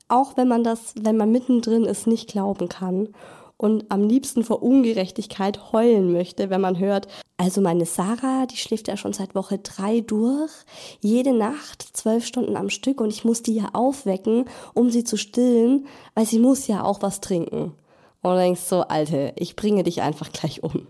[0.07, 3.09] Auch wenn man das, wenn man mittendrin ist, nicht glauben kann
[3.57, 7.07] und am liebsten vor Ungerechtigkeit heulen möchte, wenn man hört,
[7.37, 10.51] also meine Sarah, die schläft ja schon seit Woche drei durch,
[10.99, 15.17] jede Nacht zwölf Stunden am Stück und ich muss die ja aufwecken, um sie zu
[15.17, 17.73] stillen, weil sie muss ja auch was trinken.
[18.21, 20.87] Und du denkst so, Alte, ich bringe dich einfach gleich um.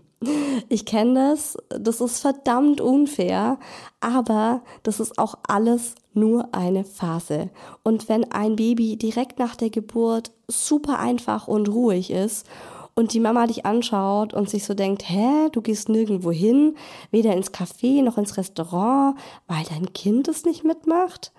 [0.68, 3.58] Ich kenne das, das ist verdammt unfair,
[4.00, 7.50] aber das ist auch alles nur eine Phase.
[7.82, 12.46] Und wenn ein Baby direkt nach der Geburt super einfach und ruhig ist
[12.94, 16.76] und die Mama dich anschaut und sich so denkt, hä, du gehst nirgendwo hin,
[17.10, 21.32] weder ins Café noch ins Restaurant, weil dein Kind es nicht mitmacht,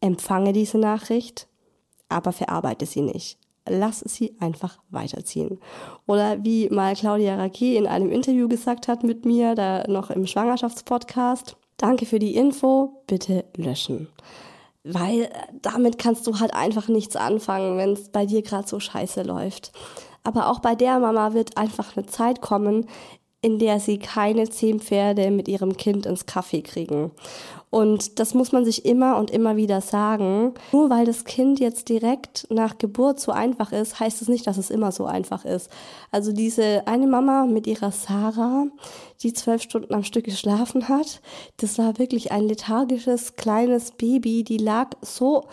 [0.00, 1.48] empfange diese Nachricht,
[2.08, 5.58] aber verarbeite sie nicht lass sie einfach weiterziehen.
[6.06, 10.26] Oder wie mal Claudia Raquet in einem Interview gesagt hat mit mir, da noch im
[10.26, 14.08] Schwangerschaftspodcast, danke für die Info, bitte löschen.
[14.84, 15.28] Weil
[15.60, 19.72] damit kannst du halt einfach nichts anfangen, wenn es bei dir gerade so scheiße läuft.
[20.24, 22.86] Aber auch bei der Mama wird einfach eine Zeit kommen,
[23.42, 27.10] in der sie keine zehn Pferde mit ihrem Kind ins Kaffee kriegen.
[27.70, 30.52] Und das muss man sich immer und immer wieder sagen.
[30.72, 34.58] Nur weil das Kind jetzt direkt nach Geburt so einfach ist, heißt es nicht, dass
[34.58, 35.70] es immer so einfach ist.
[36.10, 38.66] Also diese eine Mama mit ihrer Sarah,
[39.22, 41.20] die zwölf Stunden am Stück geschlafen hat,
[41.56, 45.44] das war wirklich ein lethargisches kleines Baby, die lag so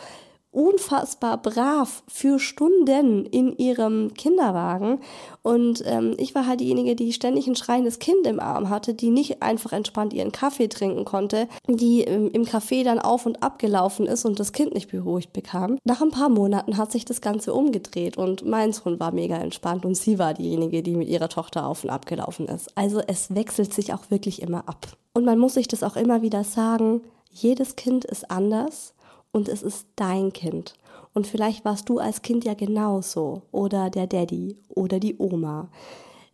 [0.51, 4.99] unfassbar brav für Stunden in ihrem Kinderwagen.
[5.43, 9.11] Und ähm, ich war halt diejenige, die ständig ein schreiendes Kind im Arm hatte, die
[9.11, 13.59] nicht einfach entspannt ihren Kaffee trinken konnte, die ähm, im Café dann auf und ab
[13.59, 15.77] gelaufen ist und das Kind nicht beruhigt bekam.
[15.83, 19.85] Nach ein paar Monaten hat sich das Ganze umgedreht und mein Sohn war mega entspannt
[19.85, 22.75] und sie war diejenige, die mit ihrer Tochter auf und ab gelaufen ist.
[22.75, 24.87] Also es wechselt sich auch wirklich immer ab.
[25.13, 28.93] Und man muss sich das auch immer wieder sagen, jedes Kind ist anders
[29.31, 30.73] und es ist dein Kind.
[31.13, 35.69] Und vielleicht warst du als Kind ja genauso oder der Daddy oder die Oma.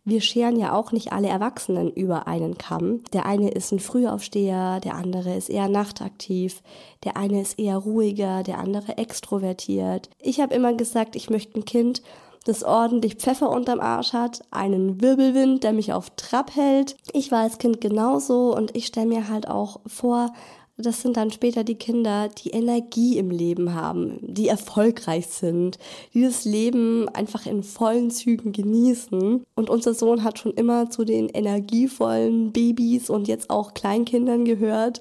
[0.08, 3.02] Wir scheren ja auch nicht alle Erwachsenen über einen Kamm.
[3.12, 6.62] Der eine ist ein Frühaufsteher, der andere ist eher nachtaktiv,
[7.02, 10.08] der eine ist eher ruhiger, der andere extrovertiert.
[10.20, 12.02] Ich habe immer gesagt, ich möchte ein Kind,
[12.44, 16.96] das ordentlich Pfeffer unterm Arsch hat, einen Wirbelwind, der mich auf Trab hält.
[17.12, 20.32] Ich war als Kind genauso und ich stelle mir halt auch vor,
[20.78, 25.78] das sind dann später die Kinder, die Energie im Leben haben, die erfolgreich sind,
[26.12, 29.44] die das Leben einfach in vollen Zügen genießen.
[29.54, 35.00] Und unser Sohn hat schon immer zu den energievollen Babys und jetzt auch Kleinkindern gehört.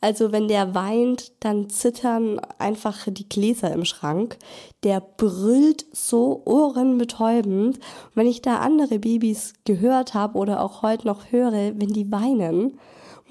[0.00, 4.38] Also wenn der weint, dann zittern einfach die Gläser im Schrank.
[4.82, 7.76] Der brüllt so ohrenbetäubend.
[7.76, 7.82] Und
[8.14, 12.78] wenn ich da andere Babys gehört habe oder auch heute noch höre, wenn die weinen,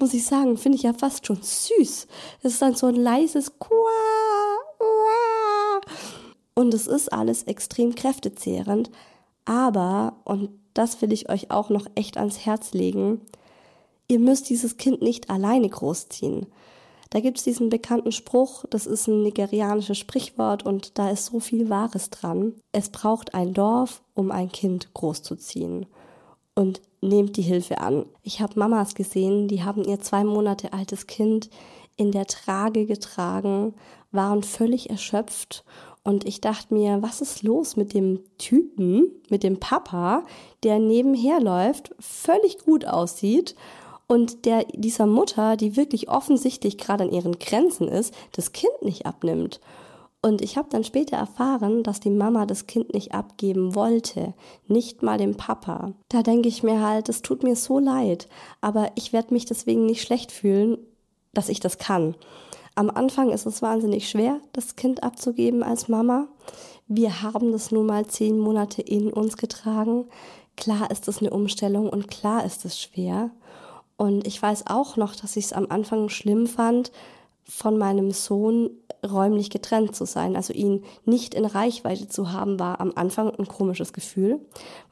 [0.00, 2.06] muss ich sagen, finde ich ja fast schon süß.
[2.42, 3.70] Es ist dann so ein leises Qua.
[6.54, 8.90] Und es ist alles extrem kräftezehrend.
[9.44, 13.20] Aber, und das will ich euch auch noch echt ans Herz legen,
[14.08, 16.46] ihr müsst dieses Kind nicht alleine großziehen.
[17.10, 21.40] Da gibt es diesen bekannten Spruch, das ist ein nigerianisches Sprichwort und da ist so
[21.40, 22.54] viel Wahres dran.
[22.70, 25.86] Es braucht ein Dorf, um ein Kind großzuziehen.
[26.54, 28.06] Und nehmt die Hilfe an.
[28.22, 31.50] Ich habe Mamas gesehen, die haben ihr zwei Monate altes Kind
[31.96, 33.74] in der Trage getragen,
[34.12, 35.64] waren völlig erschöpft
[36.02, 40.24] Und ich dachte mir, was ist los mit dem Typen, mit dem Papa,
[40.62, 43.54] der nebenher läuft, völlig gut aussieht
[44.06, 49.06] und der dieser Mutter, die wirklich offensichtlich gerade an ihren Grenzen ist, das Kind nicht
[49.06, 49.60] abnimmt.
[50.22, 54.34] Und ich habe dann später erfahren, dass die Mama das Kind nicht abgeben wollte,
[54.68, 55.94] nicht mal dem Papa.
[56.10, 58.28] Da denke ich mir halt, es tut mir so leid,
[58.60, 60.76] aber ich werde mich deswegen nicht schlecht fühlen,
[61.32, 62.14] dass ich das kann.
[62.74, 66.28] Am Anfang ist es wahnsinnig schwer, das Kind abzugeben als Mama.
[66.86, 70.06] Wir haben das nun mal zehn Monate in uns getragen.
[70.56, 73.30] Klar ist es eine Umstellung und klar ist es schwer.
[73.96, 76.92] Und ich weiß auch noch, dass ich es am Anfang schlimm fand,
[77.44, 78.70] von meinem Sohn
[79.08, 80.36] räumlich getrennt zu sein.
[80.36, 84.40] Also ihn nicht in Reichweite zu haben, war am Anfang ein komisches Gefühl,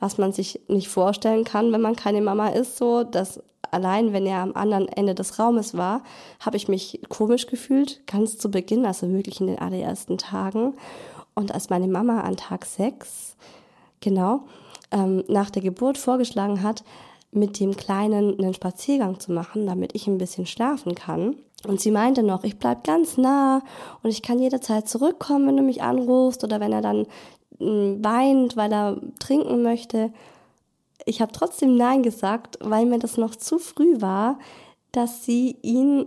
[0.00, 2.76] was man sich nicht vorstellen kann, wenn man keine Mama ist.
[2.78, 3.40] So, dass
[3.70, 6.02] allein, wenn er am anderen Ende des Raumes war,
[6.40, 10.74] habe ich mich komisch gefühlt, ganz zu Beginn, also wirklich in den allerersten Tagen.
[11.34, 13.36] Und als meine Mama an Tag sechs,
[14.00, 14.40] genau,
[14.90, 16.82] ähm, nach der Geburt vorgeschlagen hat,
[17.30, 21.36] mit dem Kleinen einen Spaziergang zu machen, damit ich ein bisschen schlafen kann,
[21.66, 23.62] und sie meinte noch, ich bleib ganz nah
[24.02, 27.06] und ich kann jederzeit zurückkommen, wenn du mich anrufst oder wenn er dann
[27.58, 30.12] hm, weint, weil er trinken möchte.
[31.04, 34.38] Ich habe trotzdem Nein gesagt, weil mir das noch zu früh war,
[34.92, 36.06] dass sie ihn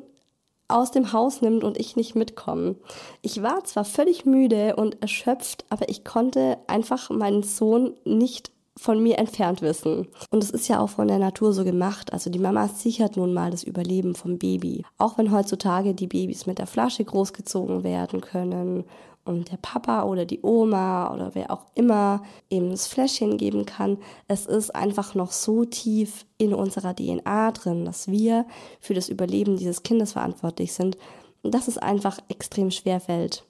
[0.68, 2.76] aus dem Haus nimmt und ich nicht mitkomme.
[3.22, 9.02] Ich war zwar völlig müde und erschöpft, aber ich konnte einfach meinen Sohn nicht von
[9.02, 10.08] mir entfernt wissen.
[10.30, 12.14] Und es ist ja auch von der Natur so gemacht.
[12.14, 14.86] Also die Mama sichert nun mal das Überleben vom Baby.
[14.98, 18.86] Auch wenn heutzutage die Babys mit der Flasche großgezogen werden können
[19.24, 23.98] und der Papa oder die Oma oder wer auch immer eben das Fläschchen geben kann.
[24.28, 28.46] Es ist einfach noch so tief in unserer DNA drin, dass wir
[28.80, 30.98] für das Überleben dieses Kindes verantwortlich sind,
[31.44, 33.46] dass es einfach extrem schwer fällt.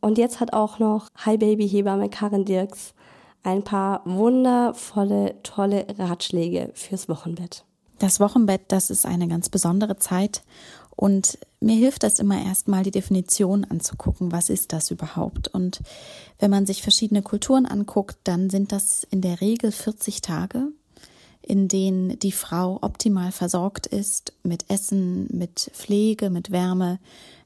[0.00, 2.92] Und jetzt hat auch noch Hi Baby Hebamme Karin Dirks
[3.44, 7.64] ein paar wundervolle, tolle Ratschläge fürs Wochenbett.
[7.98, 10.42] Das Wochenbett, das ist eine ganz besondere Zeit
[10.96, 15.48] und mir hilft das immer erstmal die Definition anzugucken, was ist das überhaupt?
[15.48, 15.80] Und
[16.38, 20.68] wenn man sich verschiedene Kulturen anguckt, dann sind das in der Regel 40 Tage,
[21.42, 26.98] in denen die Frau optimal versorgt ist mit Essen, mit Pflege, mit Wärme,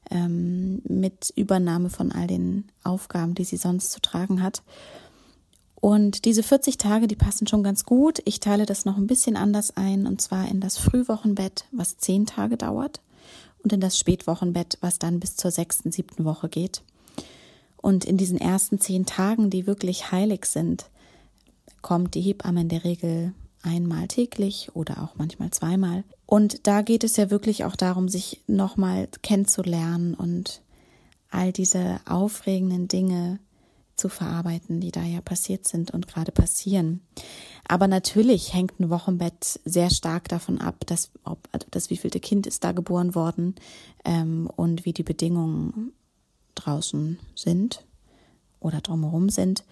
[0.09, 4.63] ähm, mit Übernahme von all den Aufgaben, die sie sonst zu tragen hat.
[5.81, 8.21] Und diese 40 Tage, die passen schon ganz gut.
[8.25, 12.25] Ich teile das noch ein bisschen anders ein, und zwar in das Frühwochenbett, was zehn
[12.25, 13.01] Tage dauert,
[13.63, 16.81] und in das Spätwochenbett, was dann bis zur sechsten, siebten Woche geht.
[17.77, 20.89] Und in diesen ersten zehn Tagen, die wirklich heilig sind,
[21.81, 26.03] kommt die Hebamme in der Regel einmal täglich oder auch manchmal zweimal.
[26.25, 30.61] Und da geht es ja wirklich auch darum, sich nochmal kennenzulernen und
[31.31, 33.39] all diese aufregenden Dinge
[33.99, 37.01] zu verarbeiten, die da ja passiert sind und gerade passieren.
[37.67, 42.47] Aber natürlich hängt ein Wochenbett sehr stark davon ab, dass, ob, also das wievielte Kind
[42.47, 43.55] ist da geboren worden
[44.05, 45.93] ähm, und wie die Bedingungen
[46.55, 47.85] draußen sind
[48.59, 49.63] oder drumherum sind.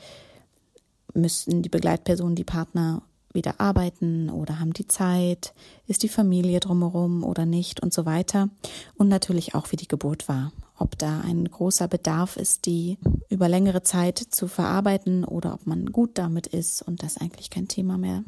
[1.14, 3.02] Müssen die Begleitpersonen, die Partner
[3.34, 5.54] wieder arbeiten oder haben die Zeit?
[5.88, 8.50] Ist die Familie drumherum oder nicht und so weiter?
[8.96, 12.98] Und natürlich auch, wie die Geburt war ob da ein großer Bedarf ist, die
[13.30, 17.68] über längere Zeit zu verarbeiten oder ob man gut damit ist und das eigentlich kein
[17.68, 18.24] Thema mehr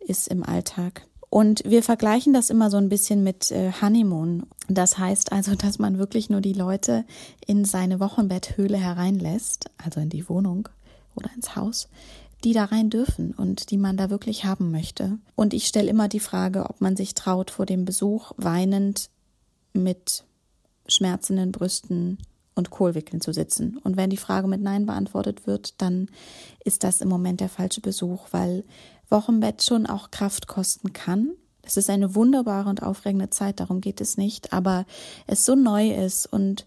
[0.00, 1.06] ist im Alltag.
[1.30, 4.44] Und wir vergleichen das immer so ein bisschen mit äh, Honeymoon.
[4.68, 7.06] Das heißt also, dass man wirklich nur die Leute
[7.46, 10.68] in seine Wochenbetthöhle hereinlässt, also in die Wohnung
[11.14, 11.88] oder ins Haus,
[12.44, 15.18] die da rein dürfen und die man da wirklich haben möchte.
[15.34, 19.08] Und ich stelle immer die Frage, ob man sich traut, vor dem Besuch weinend
[19.72, 20.24] mit
[20.86, 22.18] schmerzenden Brüsten
[22.54, 23.78] und Kohlwickeln zu sitzen.
[23.78, 26.08] Und wenn die Frage mit Nein beantwortet wird, dann
[26.64, 28.64] ist das im Moment der falsche Besuch, weil
[29.08, 31.30] Wochenbett schon auch Kraft kosten kann.
[31.62, 34.84] Es ist eine wunderbare und aufregende Zeit, darum geht es nicht, aber
[35.26, 36.66] es so neu ist und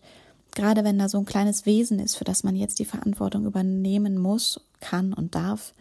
[0.56, 4.18] gerade wenn da so ein kleines Wesen ist, für das man jetzt die Verantwortung übernehmen
[4.18, 5.74] muss, kann und darf,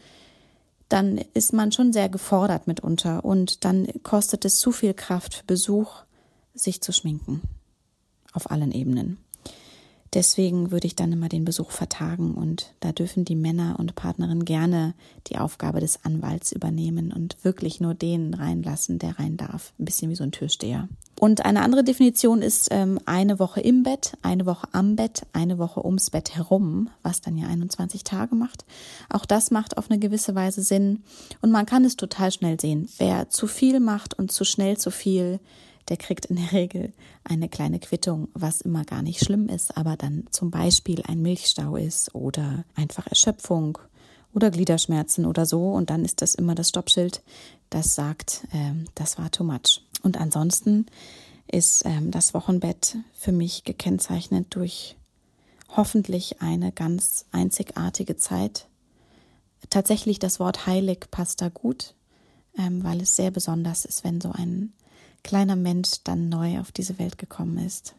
[0.88, 5.44] dann ist man schon sehr gefordert mitunter und dann kostet es zu viel Kraft für
[5.44, 6.02] Besuch,
[6.54, 7.40] sich zu schminken
[8.34, 9.18] auf allen Ebenen.
[10.14, 14.44] Deswegen würde ich dann immer den Besuch vertagen und da dürfen die Männer und Partnerinnen
[14.44, 14.94] gerne
[15.26, 19.72] die Aufgabe des Anwalts übernehmen und wirklich nur den reinlassen, der rein darf.
[19.78, 20.88] Ein bisschen wie so ein Türsteher.
[21.18, 25.58] Und eine andere Definition ist ähm, eine Woche im Bett, eine Woche am Bett, eine
[25.58, 28.64] Woche ums Bett herum, was dann ja 21 Tage macht.
[29.10, 31.02] Auch das macht auf eine gewisse Weise Sinn
[31.40, 32.88] und man kann es total schnell sehen.
[32.98, 35.40] Wer zu viel macht und zu schnell zu viel,
[35.88, 36.92] der kriegt in der Regel
[37.24, 41.76] eine kleine Quittung, was immer gar nicht schlimm ist, aber dann zum Beispiel ein Milchstau
[41.76, 43.78] ist oder einfach Erschöpfung
[44.32, 45.72] oder Gliederschmerzen oder so.
[45.72, 47.22] Und dann ist das immer das Stoppschild,
[47.70, 49.82] das sagt, ähm, das war too much.
[50.02, 50.86] Und ansonsten
[51.46, 54.96] ist ähm, das Wochenbett für mich gekennzeichnet durch
[55.76, 58.68] hoffentlich eine ganz einzigartige Zeit.
[59.70, 61.94] Tatsächlich das Wort heilig passt da gut,
[62.56, 64.72] ähm, weil es sehr besonders ist, wenn so ein
[65.24, 67.96] kleiner Mensch dann neu auf diese Welt gekommen ist.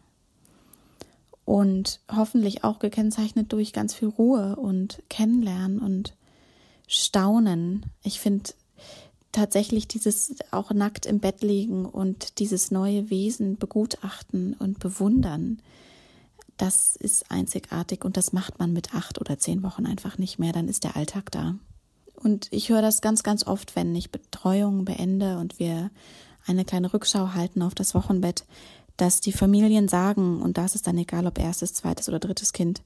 [1.44, 6.16] Und hoffentlich auch gekennzeichnet durch ganz viel Ruhe und Kennenlernen und
[6.88, 7.86] Staunen.
[8.04, 8.52] Ich finde
[9.32, 15.62] tatsächlich dieses auch nackt im Bett liegen und dieses neue Wesen begutachten und bewundern,
[16.58, 20.54] das ist einzigartig und das macht man mit acht oder zehn Wochen einfach nicht mehr.
[20.54, 21.56] Dann ist der Alltag da.
[22.16, 25.92] Und ich höre das ganz, ganz oft, wenn ich Betreuung beende und wir
[26.46, 28.46] eine kleine Rückschau halten auf das Wochenbett,
[28.98, 32.82] dass die Familien sagen, und das ist dann egal, ob erstes, zweites oder drittes Kind,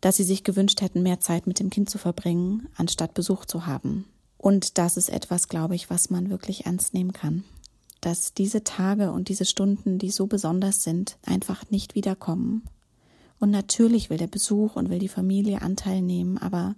[0.00, 3.66] dass sie sich gewünscht hätten, mehr Zeit mit dem Kind zu verbringen, anstatt Besuch zu
[3.66, 4.06] haben.
[4.38, 7.44] Und das ist etwas, glaube ich, was man wirklich ernst nehmen kann.
[8.00, 12.62] Dass diese Tage und diese Stunden, die so besonders sind, einfach nicht wiederkommen.
[13.40, 16.74] Und natürlich will der Besuch und will die Familie Anteil nehmen, aber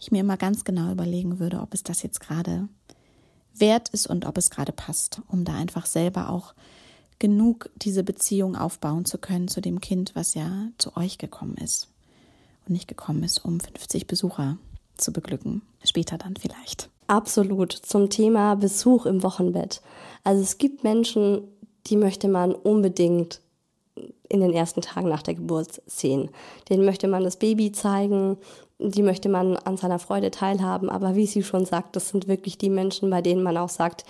[0.00, 2.68] ich mir immer ganz genau überlegen würde, ob es das jetzt gerade
[3.56, 6.54] wert ist und ob es gerade passt, um da einfach selber auch
[7.18, 11.88] genug diese Beziehung aufbauen zu können zu dem Kind, was ja zu euch gekommen ist
[12.66, 14.58] und nicht gekommen ist, um 50 Besucher
[14.96, 15.62] zu beglücken.
[15.84, 16.88] Später dann vielleicht.
[17.06, 17.72] Absolut.
[17.72, 19.82] Zum Thema Besuch im Wochenbett.
[20.22, 21.42] Also es gibt Menschen,
[21.86, 23.40] die möchte man unbedingt
[24.28, 26.30] in den ersten Tagen nach der Geburt sehen.
[26.68, 28.38] Den möchte man das Baby zeigen,
[28.78, 30.90] die möchte man an seiner Freude teilhaben.
[30.90, 34.04] Aber wie sie schon sagt, das sind wirklich die Menschen, bei denen man auch sagt,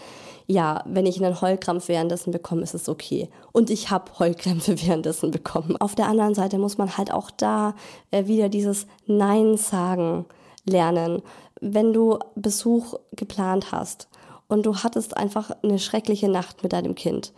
[0.47, 3.31] ja, wenn ich einen Heulkrampf währenddessen bekomme, ist es okay.
[3.53, 5.77] Und ich habe Heulkrämpfe währenddessen bekommen.
[5.77, 7.75] Auf der anderen Seite muss man halt auch da
[8.11, 10.27] äh, wieder dieses Nein sagen
[10.65, 11.23] lernen.
[11.61, 14.09] Wenn du Besuch geplant hast
[14.49, 17.33] und du hattest einfach eine schreckliche Nacht mit deinem Kind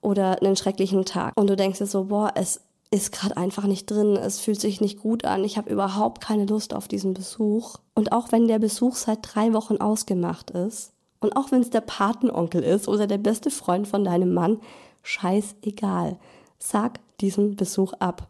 [0.00, 2.60] oder einen schrecklichen Tag und du denkst dir so, boah, es
[2.92, 6.44] ist gerade einfach nicht drin, es fühlt sich nicht gut an, ich habe überhaupt keine
[6.44, 7.78] Lust auf diesen Besuch.
[7.94, 11.80] Und auch wenn der Besuch seit drei Wochen ausgemacht ist und auch wenn es der
[11.80, 14.60] Patenonkel ist oder der beste Freund von deinem Mann,
[15.02, 16.18] scheißegal.
[16.58, 18.28] Sag diesen Besuch ab.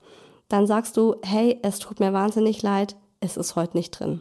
[0.48, 4.20] Dann sagst du, hey, es tut mir wahnsinnig leid, es ist heute nicht drin.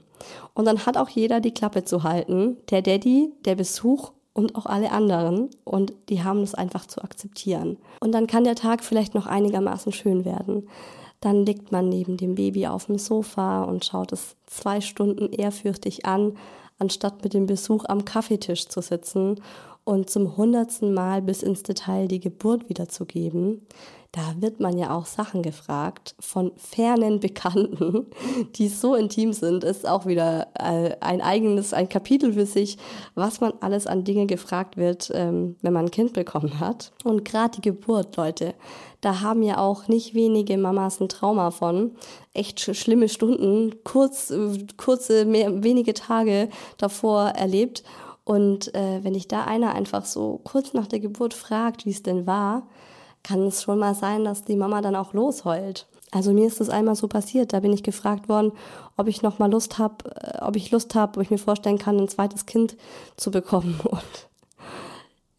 [0.55, 4.65] Und dann hat auch jeder die Klappe zu halten, der Daddy, der Besuch und auch
[4.65, 5.49] alle anderen.
[5.63, 7.77] Und die haben es einfach zu akzeptieren.
[7.99, 10.67] Und dann kann der Tag vielleicht noch einigermaßen schön werden.
[11.19, 16.05] Dann liegt man neben dem Baby auf dem Sofa und schaut es zwei Stunden ehrfürchtig
[16.05, 16.35] an,
[16.79, 19.39] anstatt mit dem Besuch am Kaffeetisch zu sitzen
[19.83, 23.61] und zum hundertsten Mal bis ins Detail die Geburt wiederzugeben
[24.13, 28.07] da wird man ja auch Sachen gefragt von fernen Bekannten,
[28.55, 32.77] die so intim sind, ist auch wieder äh, ein eigenes, ein Kapitel für sich,
[33.15, 36.91] was man alles an Dinge gefragt wird, ähm, wenn man ein Kind bekommen hat.
[37.05, 38.53] Und gerade die Geburt, Leute,
[38.99, 41.91] da haben ja auch nicht wenige Mamas ein Trauma von.
[42.33, 47.83] Echt schlimme Stunden, kurz, äh, kurze, mehr, wenige Tage davor erlebt.
[48.25, 52.03] Und äh, wenn dich da einer einfach so kurz nach der Geburt fragt, wie es
[52.03, 52.67] denn war,
[53.23, 55.87] kann es schon mal sein, dass die Mama dann auch losheult.
[56.11, 57.53] Also mir ist das einmal so passiert.
[57.53, 58.51] Da bin ich gefragt worden,
[58.97, 61.77] ob ich noch mal Lust habe, äh, ob ich Lust habe, ob ich mir vorstellen
[61.77, 62.75] kann, ein zweites Kind
[63.15, 63.79] zu bekommen.
[63.83, 64.27] Und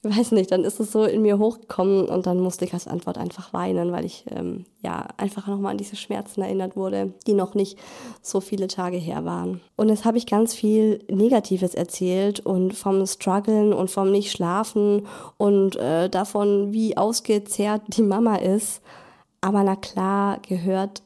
[0.04, 3.18] weiß nicht, dann ist es so in mir hochgekommen und dann musste ich als Antwort
[3.18, 7.54] einfach weinen, weil ich ähm, ja einfach nochmal an diese Schmerzen erinnert wurde, die noch
[7.54, 7.78] nicht
[8.20, 9.60] so viele Tage her waren.
[9.76, 15.76] Und jetzt habe ich ganz viel Negatives erzählt und vom Struggeln und vom Nicht-Schlafen und
[15.76, 18.82] äh, davon, wie ausgezehrt die Mama ist.
[19.40, 21.02] Aber na klar gehört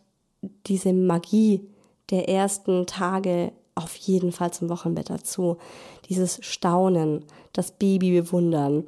[0.67, 1.69] diese Magie
[2.11, 5.59] der ersten Tage auf jeden Fall zum Wochenbett dazu.
[6.09, 8.85] Dieses Staunen, das Baby bewundern.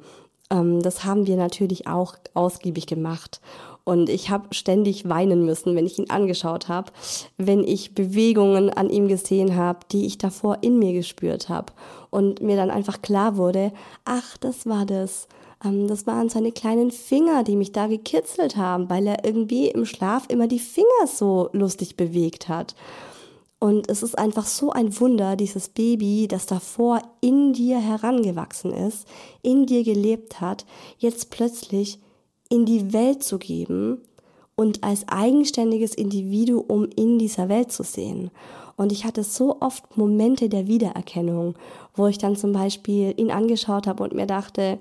[0.49, 3.41] Ähm, das haben wir natürlich auch ausgiebig gemacht.
[3.83, 6.91] Und ich habe ständig weinen müssen, wenn ich ihn angeschaut habe,
[7.37, 11.73] wenn ich Bewegungen an ihm gesehen habe, die ich davor in mir gespürt habe.
[12.11, 13.71] Und mir dann einfach klar wurde,
[14.05, 15.27] ach, das war das.
[15.63, 19.85] Ähm, das waren seine kleinen Finger, die mich da gekitzelt haben, weil er irgendwie im
[19.85, 22.75] Schlaf immer die Finger so lustig bewegt hat.
[23.59, 29.05] Und es ist einfach so ein Wunder, dieses Baby, das davor in dir herangewachsen ist,
[29.41, 30.65] in dir gelebt hat,
[30.97, 31.99] jetzt plötzlich
[32.49, 34.01] in die Welt zu geben
[34.55, 38.31] und als eigenständiges Individuum in dieser Welt zu sehen.
[38.77, 41.55] Und ich hatte so oft Momente der Wiedererkennung,
[41.95, 44.79] wo ich dann zum Beispiel ihn angeschaut habe und mir dachte,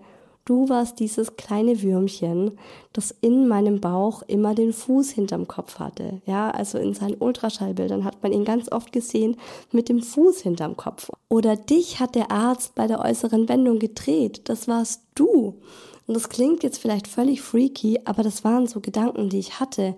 [0.49, 2.53] Du warst dieses kleine Würmchen,
[2.95, 6.23] das in meinem Bauch immer den Fuß hinterm Kopf hatte.
[6.25, 9.37] Ja, also in seinen Ultraschallbildern hat man ihn ganz oft gesehen
[9.73, 11.11] mit dem Fuß hinterm Kopf.
[11.29, 14.49] Oder dich hat der Arzt bei der äußeren Wendung gedreht.
[14.49, 15.61] Das warst du.
[16.07, 19.97] Und das klingt jetzt vielleicht völlig freaky, aber das waren so Gedanken, die ich hatte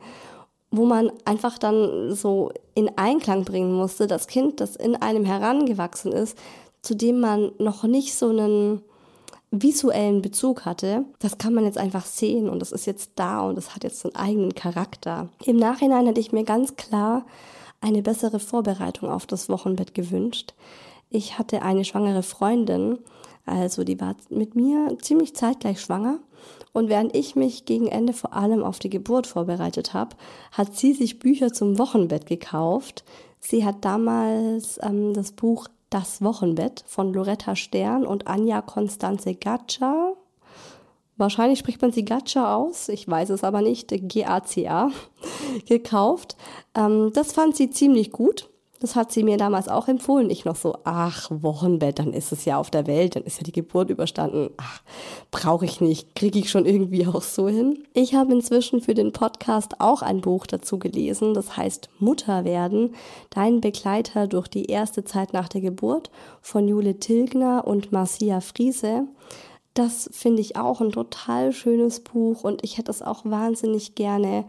[0.73, 6.13] wo man einfach dann so in Einklang bringen musste, das Kind, das in einem herangewachsen
[6.13, 6.39] ist,
[6.81, 8.81] zu dem man noch nicht so einen
[9.51, 13.57] visuellen Bezug hatte, das kann man jetzt einfach sehen und das ist jetzt da und
[13.57, 15.29] das hat jetzt einen eigenen Charakter.
[15.45, 17.27] Im Nachhinein hätte ich mir ganz klar
[17.81, 20.55] eine bessere Vorbereitung auf das Wochenbett gewünscht.
[21.09, 22.99] Ich hatte eine schwangere Freundin,
[23.45, 26.21] also die war mit mir ziemlich zeitgleich schwanger
[26.73, 30.15] und während ich mich gegen Ende vor allem auf die Geburt vorbereitet habe,
[30.53, 33.05] hat sie sich Bücher zum Wochenbett gekauft.
[33.41, 40.15] Sie hat damals ähm, das Buch das Wochenbett von Loretta Stern und Anja Constanze Gatscha.
[41.17, 44.91] Wahrscheinlich spricht man sie Gatscha aus, ich weiß es aber nicht, G-A-C-A,
[45.69, 46.37] gekauft.
[46.75, 48.50] Ähm, das fand sie ziemlich gut.
[48.81, 50.31] Das hat sie mir damals auch empfohlen.
[50.31, 53.43] Ich noch so, ach, Wochenbett, dann ist es ja auf der Welt, dann ist ja
[53.43, 54.49] die Geburt überstanden.
[54.57, 54.81] Ach,
[55.31, 57.85] brauche ich nicht, kriege ich schon irgendwie auch so hin.
[57.93, 62.95] Ich habe inzwischen für den Podcast auch ein Buch dazu gelesen, das heißt Mutter werden,
[63.29, 66.11] dein Begleiter durch die erste Zeit nach der Geburt
[66.41, 69.05] von Jule Tilgner und Marcia Friese.
[69.75, 74.47] Das finde ich auch ein total schönes Buch und ich hätte es auch wahnsinnig gerne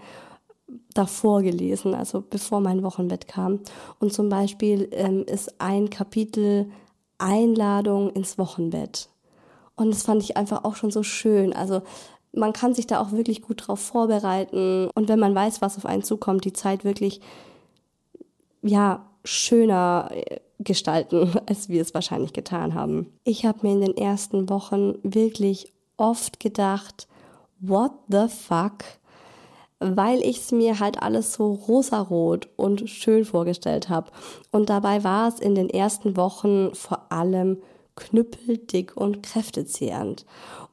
[0.94, 3.60] davor gelesen, also bevor mein Wochenbett kam.
[4.00, 6.72] Und zum Beispiel ähm, ist ein Kapitel
[7.18, 9.10] Einladung ins Wochenbett.
[9.76, 11.54] Und das fand ich einfach auch schon so schön.
[11.54, 11.82] Also
[12.34, 14.90] man kann sich da auch wirklich gut drauf vorbereiten.
[14.96, 17.22] Und wenn man weiß, was auf einen zukommt, die Zeit wirklich,
[18.62, 23.08] ja, schöner äh, gestalten, als wir es wahrscheinlich getan haben.
[23.24, 27.08] Ich habe mir in den ersten Wochen wirklich oft gedacht,
[27.60, 28.84] what the fuck?
[29.82, 34.12] Weil ich es mir halt alles so rosarot und schön vorgestellt habe.
[34.52, 37.58] Und dabei war es in den ersten Wochen vor allem
[37.96, 40.26] knüppeldick und kräftezehrend.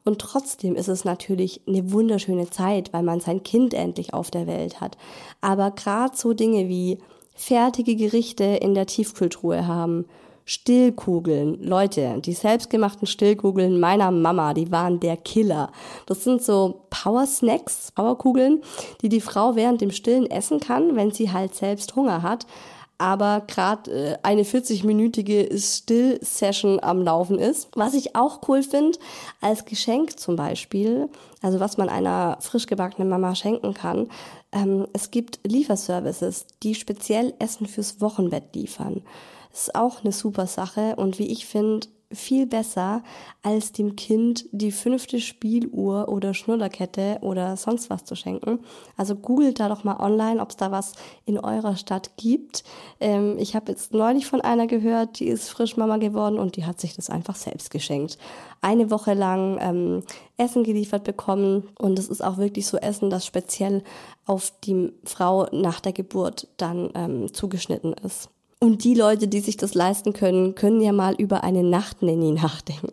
[0.05, 4.47] Und trotzdem ist es natürlich eine wunderschöne Zeit, weil man sein Kind endlich auf der
[4.47, 4.97] Welt hat.
[5.41, 6.99] Aber gerade so Dinge wie
[7.35, 10.05] fertige Gerichte in der Tiefkühltruhe haben,
[10.49, 11.63] Stillkugeln.
[11.63, 15.71] Leute, die selbstgemachten Stillkugeln meiner Mama, die waren der Killer.
[16.07, 18.63] Das sind so Power Snacks, Powerkugeln,
[19.03, 22.47] die die Frau während dem Stillen essen kann, wenn sie halt selbst Hunger hat.
[22.97, 27.69] Aber gerade äh, eine 40-minütige Still-Session am Laufen ist.
[27.75, 28.97] Was ich auch cool finde,
[29.41, 31.09] als Geschenk zum Beispiel,
[31.43, 34.09] also was man einer frisch gebackenen Mama schenken kann,
[34.51, 39.03] ähm, es gibt Lieferservices, die speziell Essen fürs Wochenbett liefern.
[39.51, 43.03] Ist auch eine super Sache und wie ich finde, viel besser,
[43.43, 48.59] als dem Kind die fünfte Spieluhr oder Schnullerkette oder sonst was zu schenken.
[48.97, 50.93] Also googelt da doch mal online, ob es da was
[51.25, 52.63] in eurer Stadt gibt.
[52.99, 56.65] Ähm, ich habe jetzt neulich von einer gehört, die ist frisch Mama geworden und die
[56.65, 58.17] hat sich das einfach selbst geschenkt.
[58.61, 60.03] Eine Woche lang ähm,
[60.37, 63.83] Essen geliefert bekommen und es ist auch wirklich so Essen, das speziell
[64.25, 68.29] auf die Frau nach der Geburt dann ähm, zugeschnitten ist.
[68.61, 72.91] Und die Leute, die sich das leisten können, können ja mal über eine Nachtnanny nachdenken.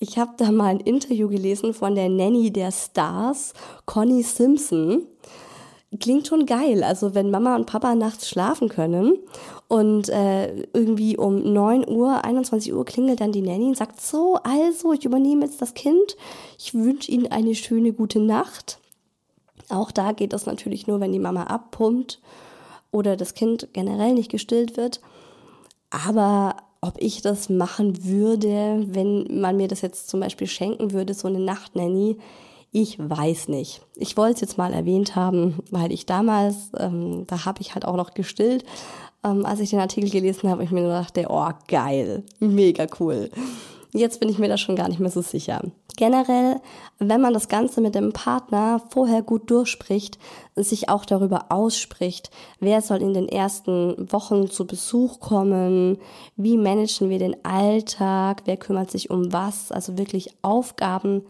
[0.00, 3.52] Ich habe da mal ein Interview gelesen von der Nanny der Stars,
[3.86, 5.06] Connie Simpson.
[6.00, 6.82] Klingt schon geil.
[6.82, 9.16] Also wenn Mama und Papa nachts schlafen können
[9.68, 14.40] und äh, irgendwie um 9 Uhr, 21 Uhr klingelt dann die Nanny und sagt, so,
[14.42, 16.16] also ich übernehme jetzt das Kind.
[16.58, 18.78] Ich wünsche Ihnen eine schöne gute Nacht.
[19.68, 22.20] Auch da geht das natürlich nur, wenn die Mama abpumpt
[22.94, 25.00] oder das Kind generell nicht gestillt wird.
[25.90, 31.12] Aber ob ich das machen würde, wenn man mir das jetzt zum Beispiel schenken würde,
[31.12, 32.18] so eine Nachtnanny,
[32.70, 33.82] ich weiß nicht.
[33.96, 37.84] Ich wollte es jetzt mal erwähnt haben, weil ich damals, ähm, da habe ich halt
[37.84, 38.64] auch noch gestillt.
[39.24, 43.30] Ähm, als ich den Artikel gelesen habe, ich mir nur dachte, oh geil, mega cool.
[43.96, 45.62] Jetzt bin ich mir da schon gar nicht mehr so sicher.
[45.96, 46.60] Generell,
[46.98, 50.18] wenn man das Ganze mit dem Partner vorher gut durchspricht,
[50.56, 55.98] sich auch darüber ausspricht, wer soll in den ersten Wochen zu Besuch kommen,
[56.34, 61.22] wie managen wir den Alltag, wer kümmert sich um was, also wirklich Aufgaben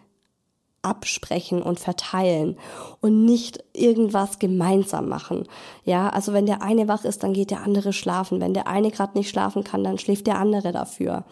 [0.84, 2.56] absprechen und verteilen
[3.00, 5.48] und nicht irgendwas gemeinsam machen.
[5.84, 8.40] Ja, also wenn der eine wach ist, dann geht der andere schlafen.
[8.40, 11.24] Wenn der eine gerade nicht schlafen kann, dann schläft der andere dafür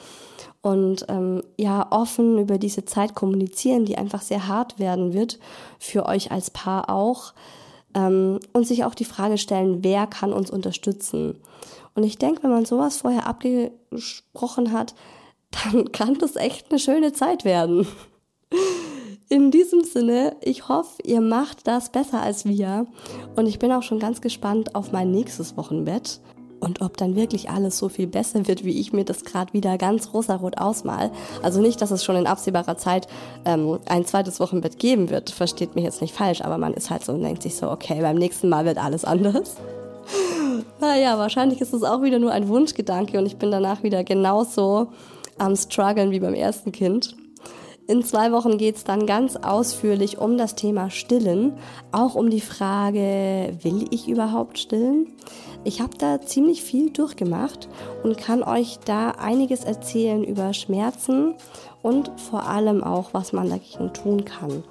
[0.62, 5.38] und ähm, ja offen über diese Zeit kommunizieren, die einfach sehr hart werden wird
[5.78, 7.34] für euch als Paar auch
[7.94, 11.38] ähm, und sich auch die Frage stellen, wer kann uns unterstützen.
[11.94, 14.94] Und ich denke, wenn man sowas vorher abgesprochen hat,
[15.50, 17.86] dann kann das echt eine schöne Zeit werden.
[19.32, 22.86] In diesem Sinne, ich hoffe, ihr macht das besser als wir.
[23.34, 26.20] Und ich bin auch schon ganz gespannt auf mein nächstes Wochenbett.
[26.60, 29.78] Und ob dann wirklich alles so viel besser wird, wie ich mir das gerade wieder
[29.78, 31.10] ganz rosarot ausmal.
[31.42, 33.08] Also nicht, dass es schon in absehbarer Zeit
[33.46, 35.30] ähm, ein zweites Wochenbett geben wird.
[35.30, 38.02] Versteht mich jetzt nicht falsch, aber man ist halt so und denkt sich so, okay,
[38.02, 39.56] beim nächsten Mal wird alles anders.
[40.78, 44.88] Naja, wahrscheinlich ist es auch wieder nur ein Wunschgedanke und ich bin danach wieder genauso
[45.38, 47.16] am struggeln wie beim ersten Kind.
[47.88, 51.54] In zwei Wochen geht es dann ganz ausführlich um das Thema Stillen,
[51.90, 55.08] auch um die Frage, will ich überhaupt stillen?
[55.64, 57.68] Ich habe da ziemlich viel durchgemacht
[58.04, 61.34] und kann euch da einiges erzählen über Schmerzen
[61.82, 64.62] und vor allem auch, was man dagegen tun kann.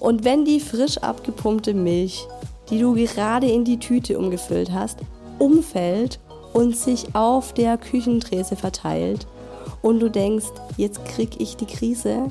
[0.00, 2.26] Und wenn die frisch abgepumpte Milch,
[2.70, 5.00] die du gerade in die Tüte umgefüllt hast,
[5.38, 6.18] umfällt
[6.54, 9.26] und sich auf der Küchentrese verteilt
[9.82, 10.46] und du denkst,
[10.78, 12.30] jetzt krieg ich die Krise,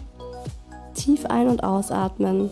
[0.94, 2.50] tief ein- und ausatmen,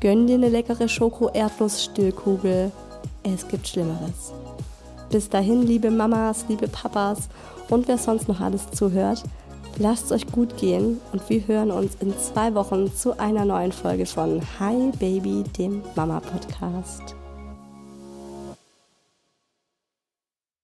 [0.00, 2.72] gönn dir eine leckere Schoko-Erdnuss-Stillkugel.
[3.22, 4.32] Es gibt Schlimmeres.
[5.10, 7.28] Bis dahin, liebe Mamas, liebe Papas
[7.68, 9.22] und wer sonst noch alles zuhört,
[9.78, 13.72] lasst es euch gut gehen und wir hören uns in zwei Wochen zu einer neuen
[13.72, 17.14] Folge von Hi Baby, dem Mama Podcast.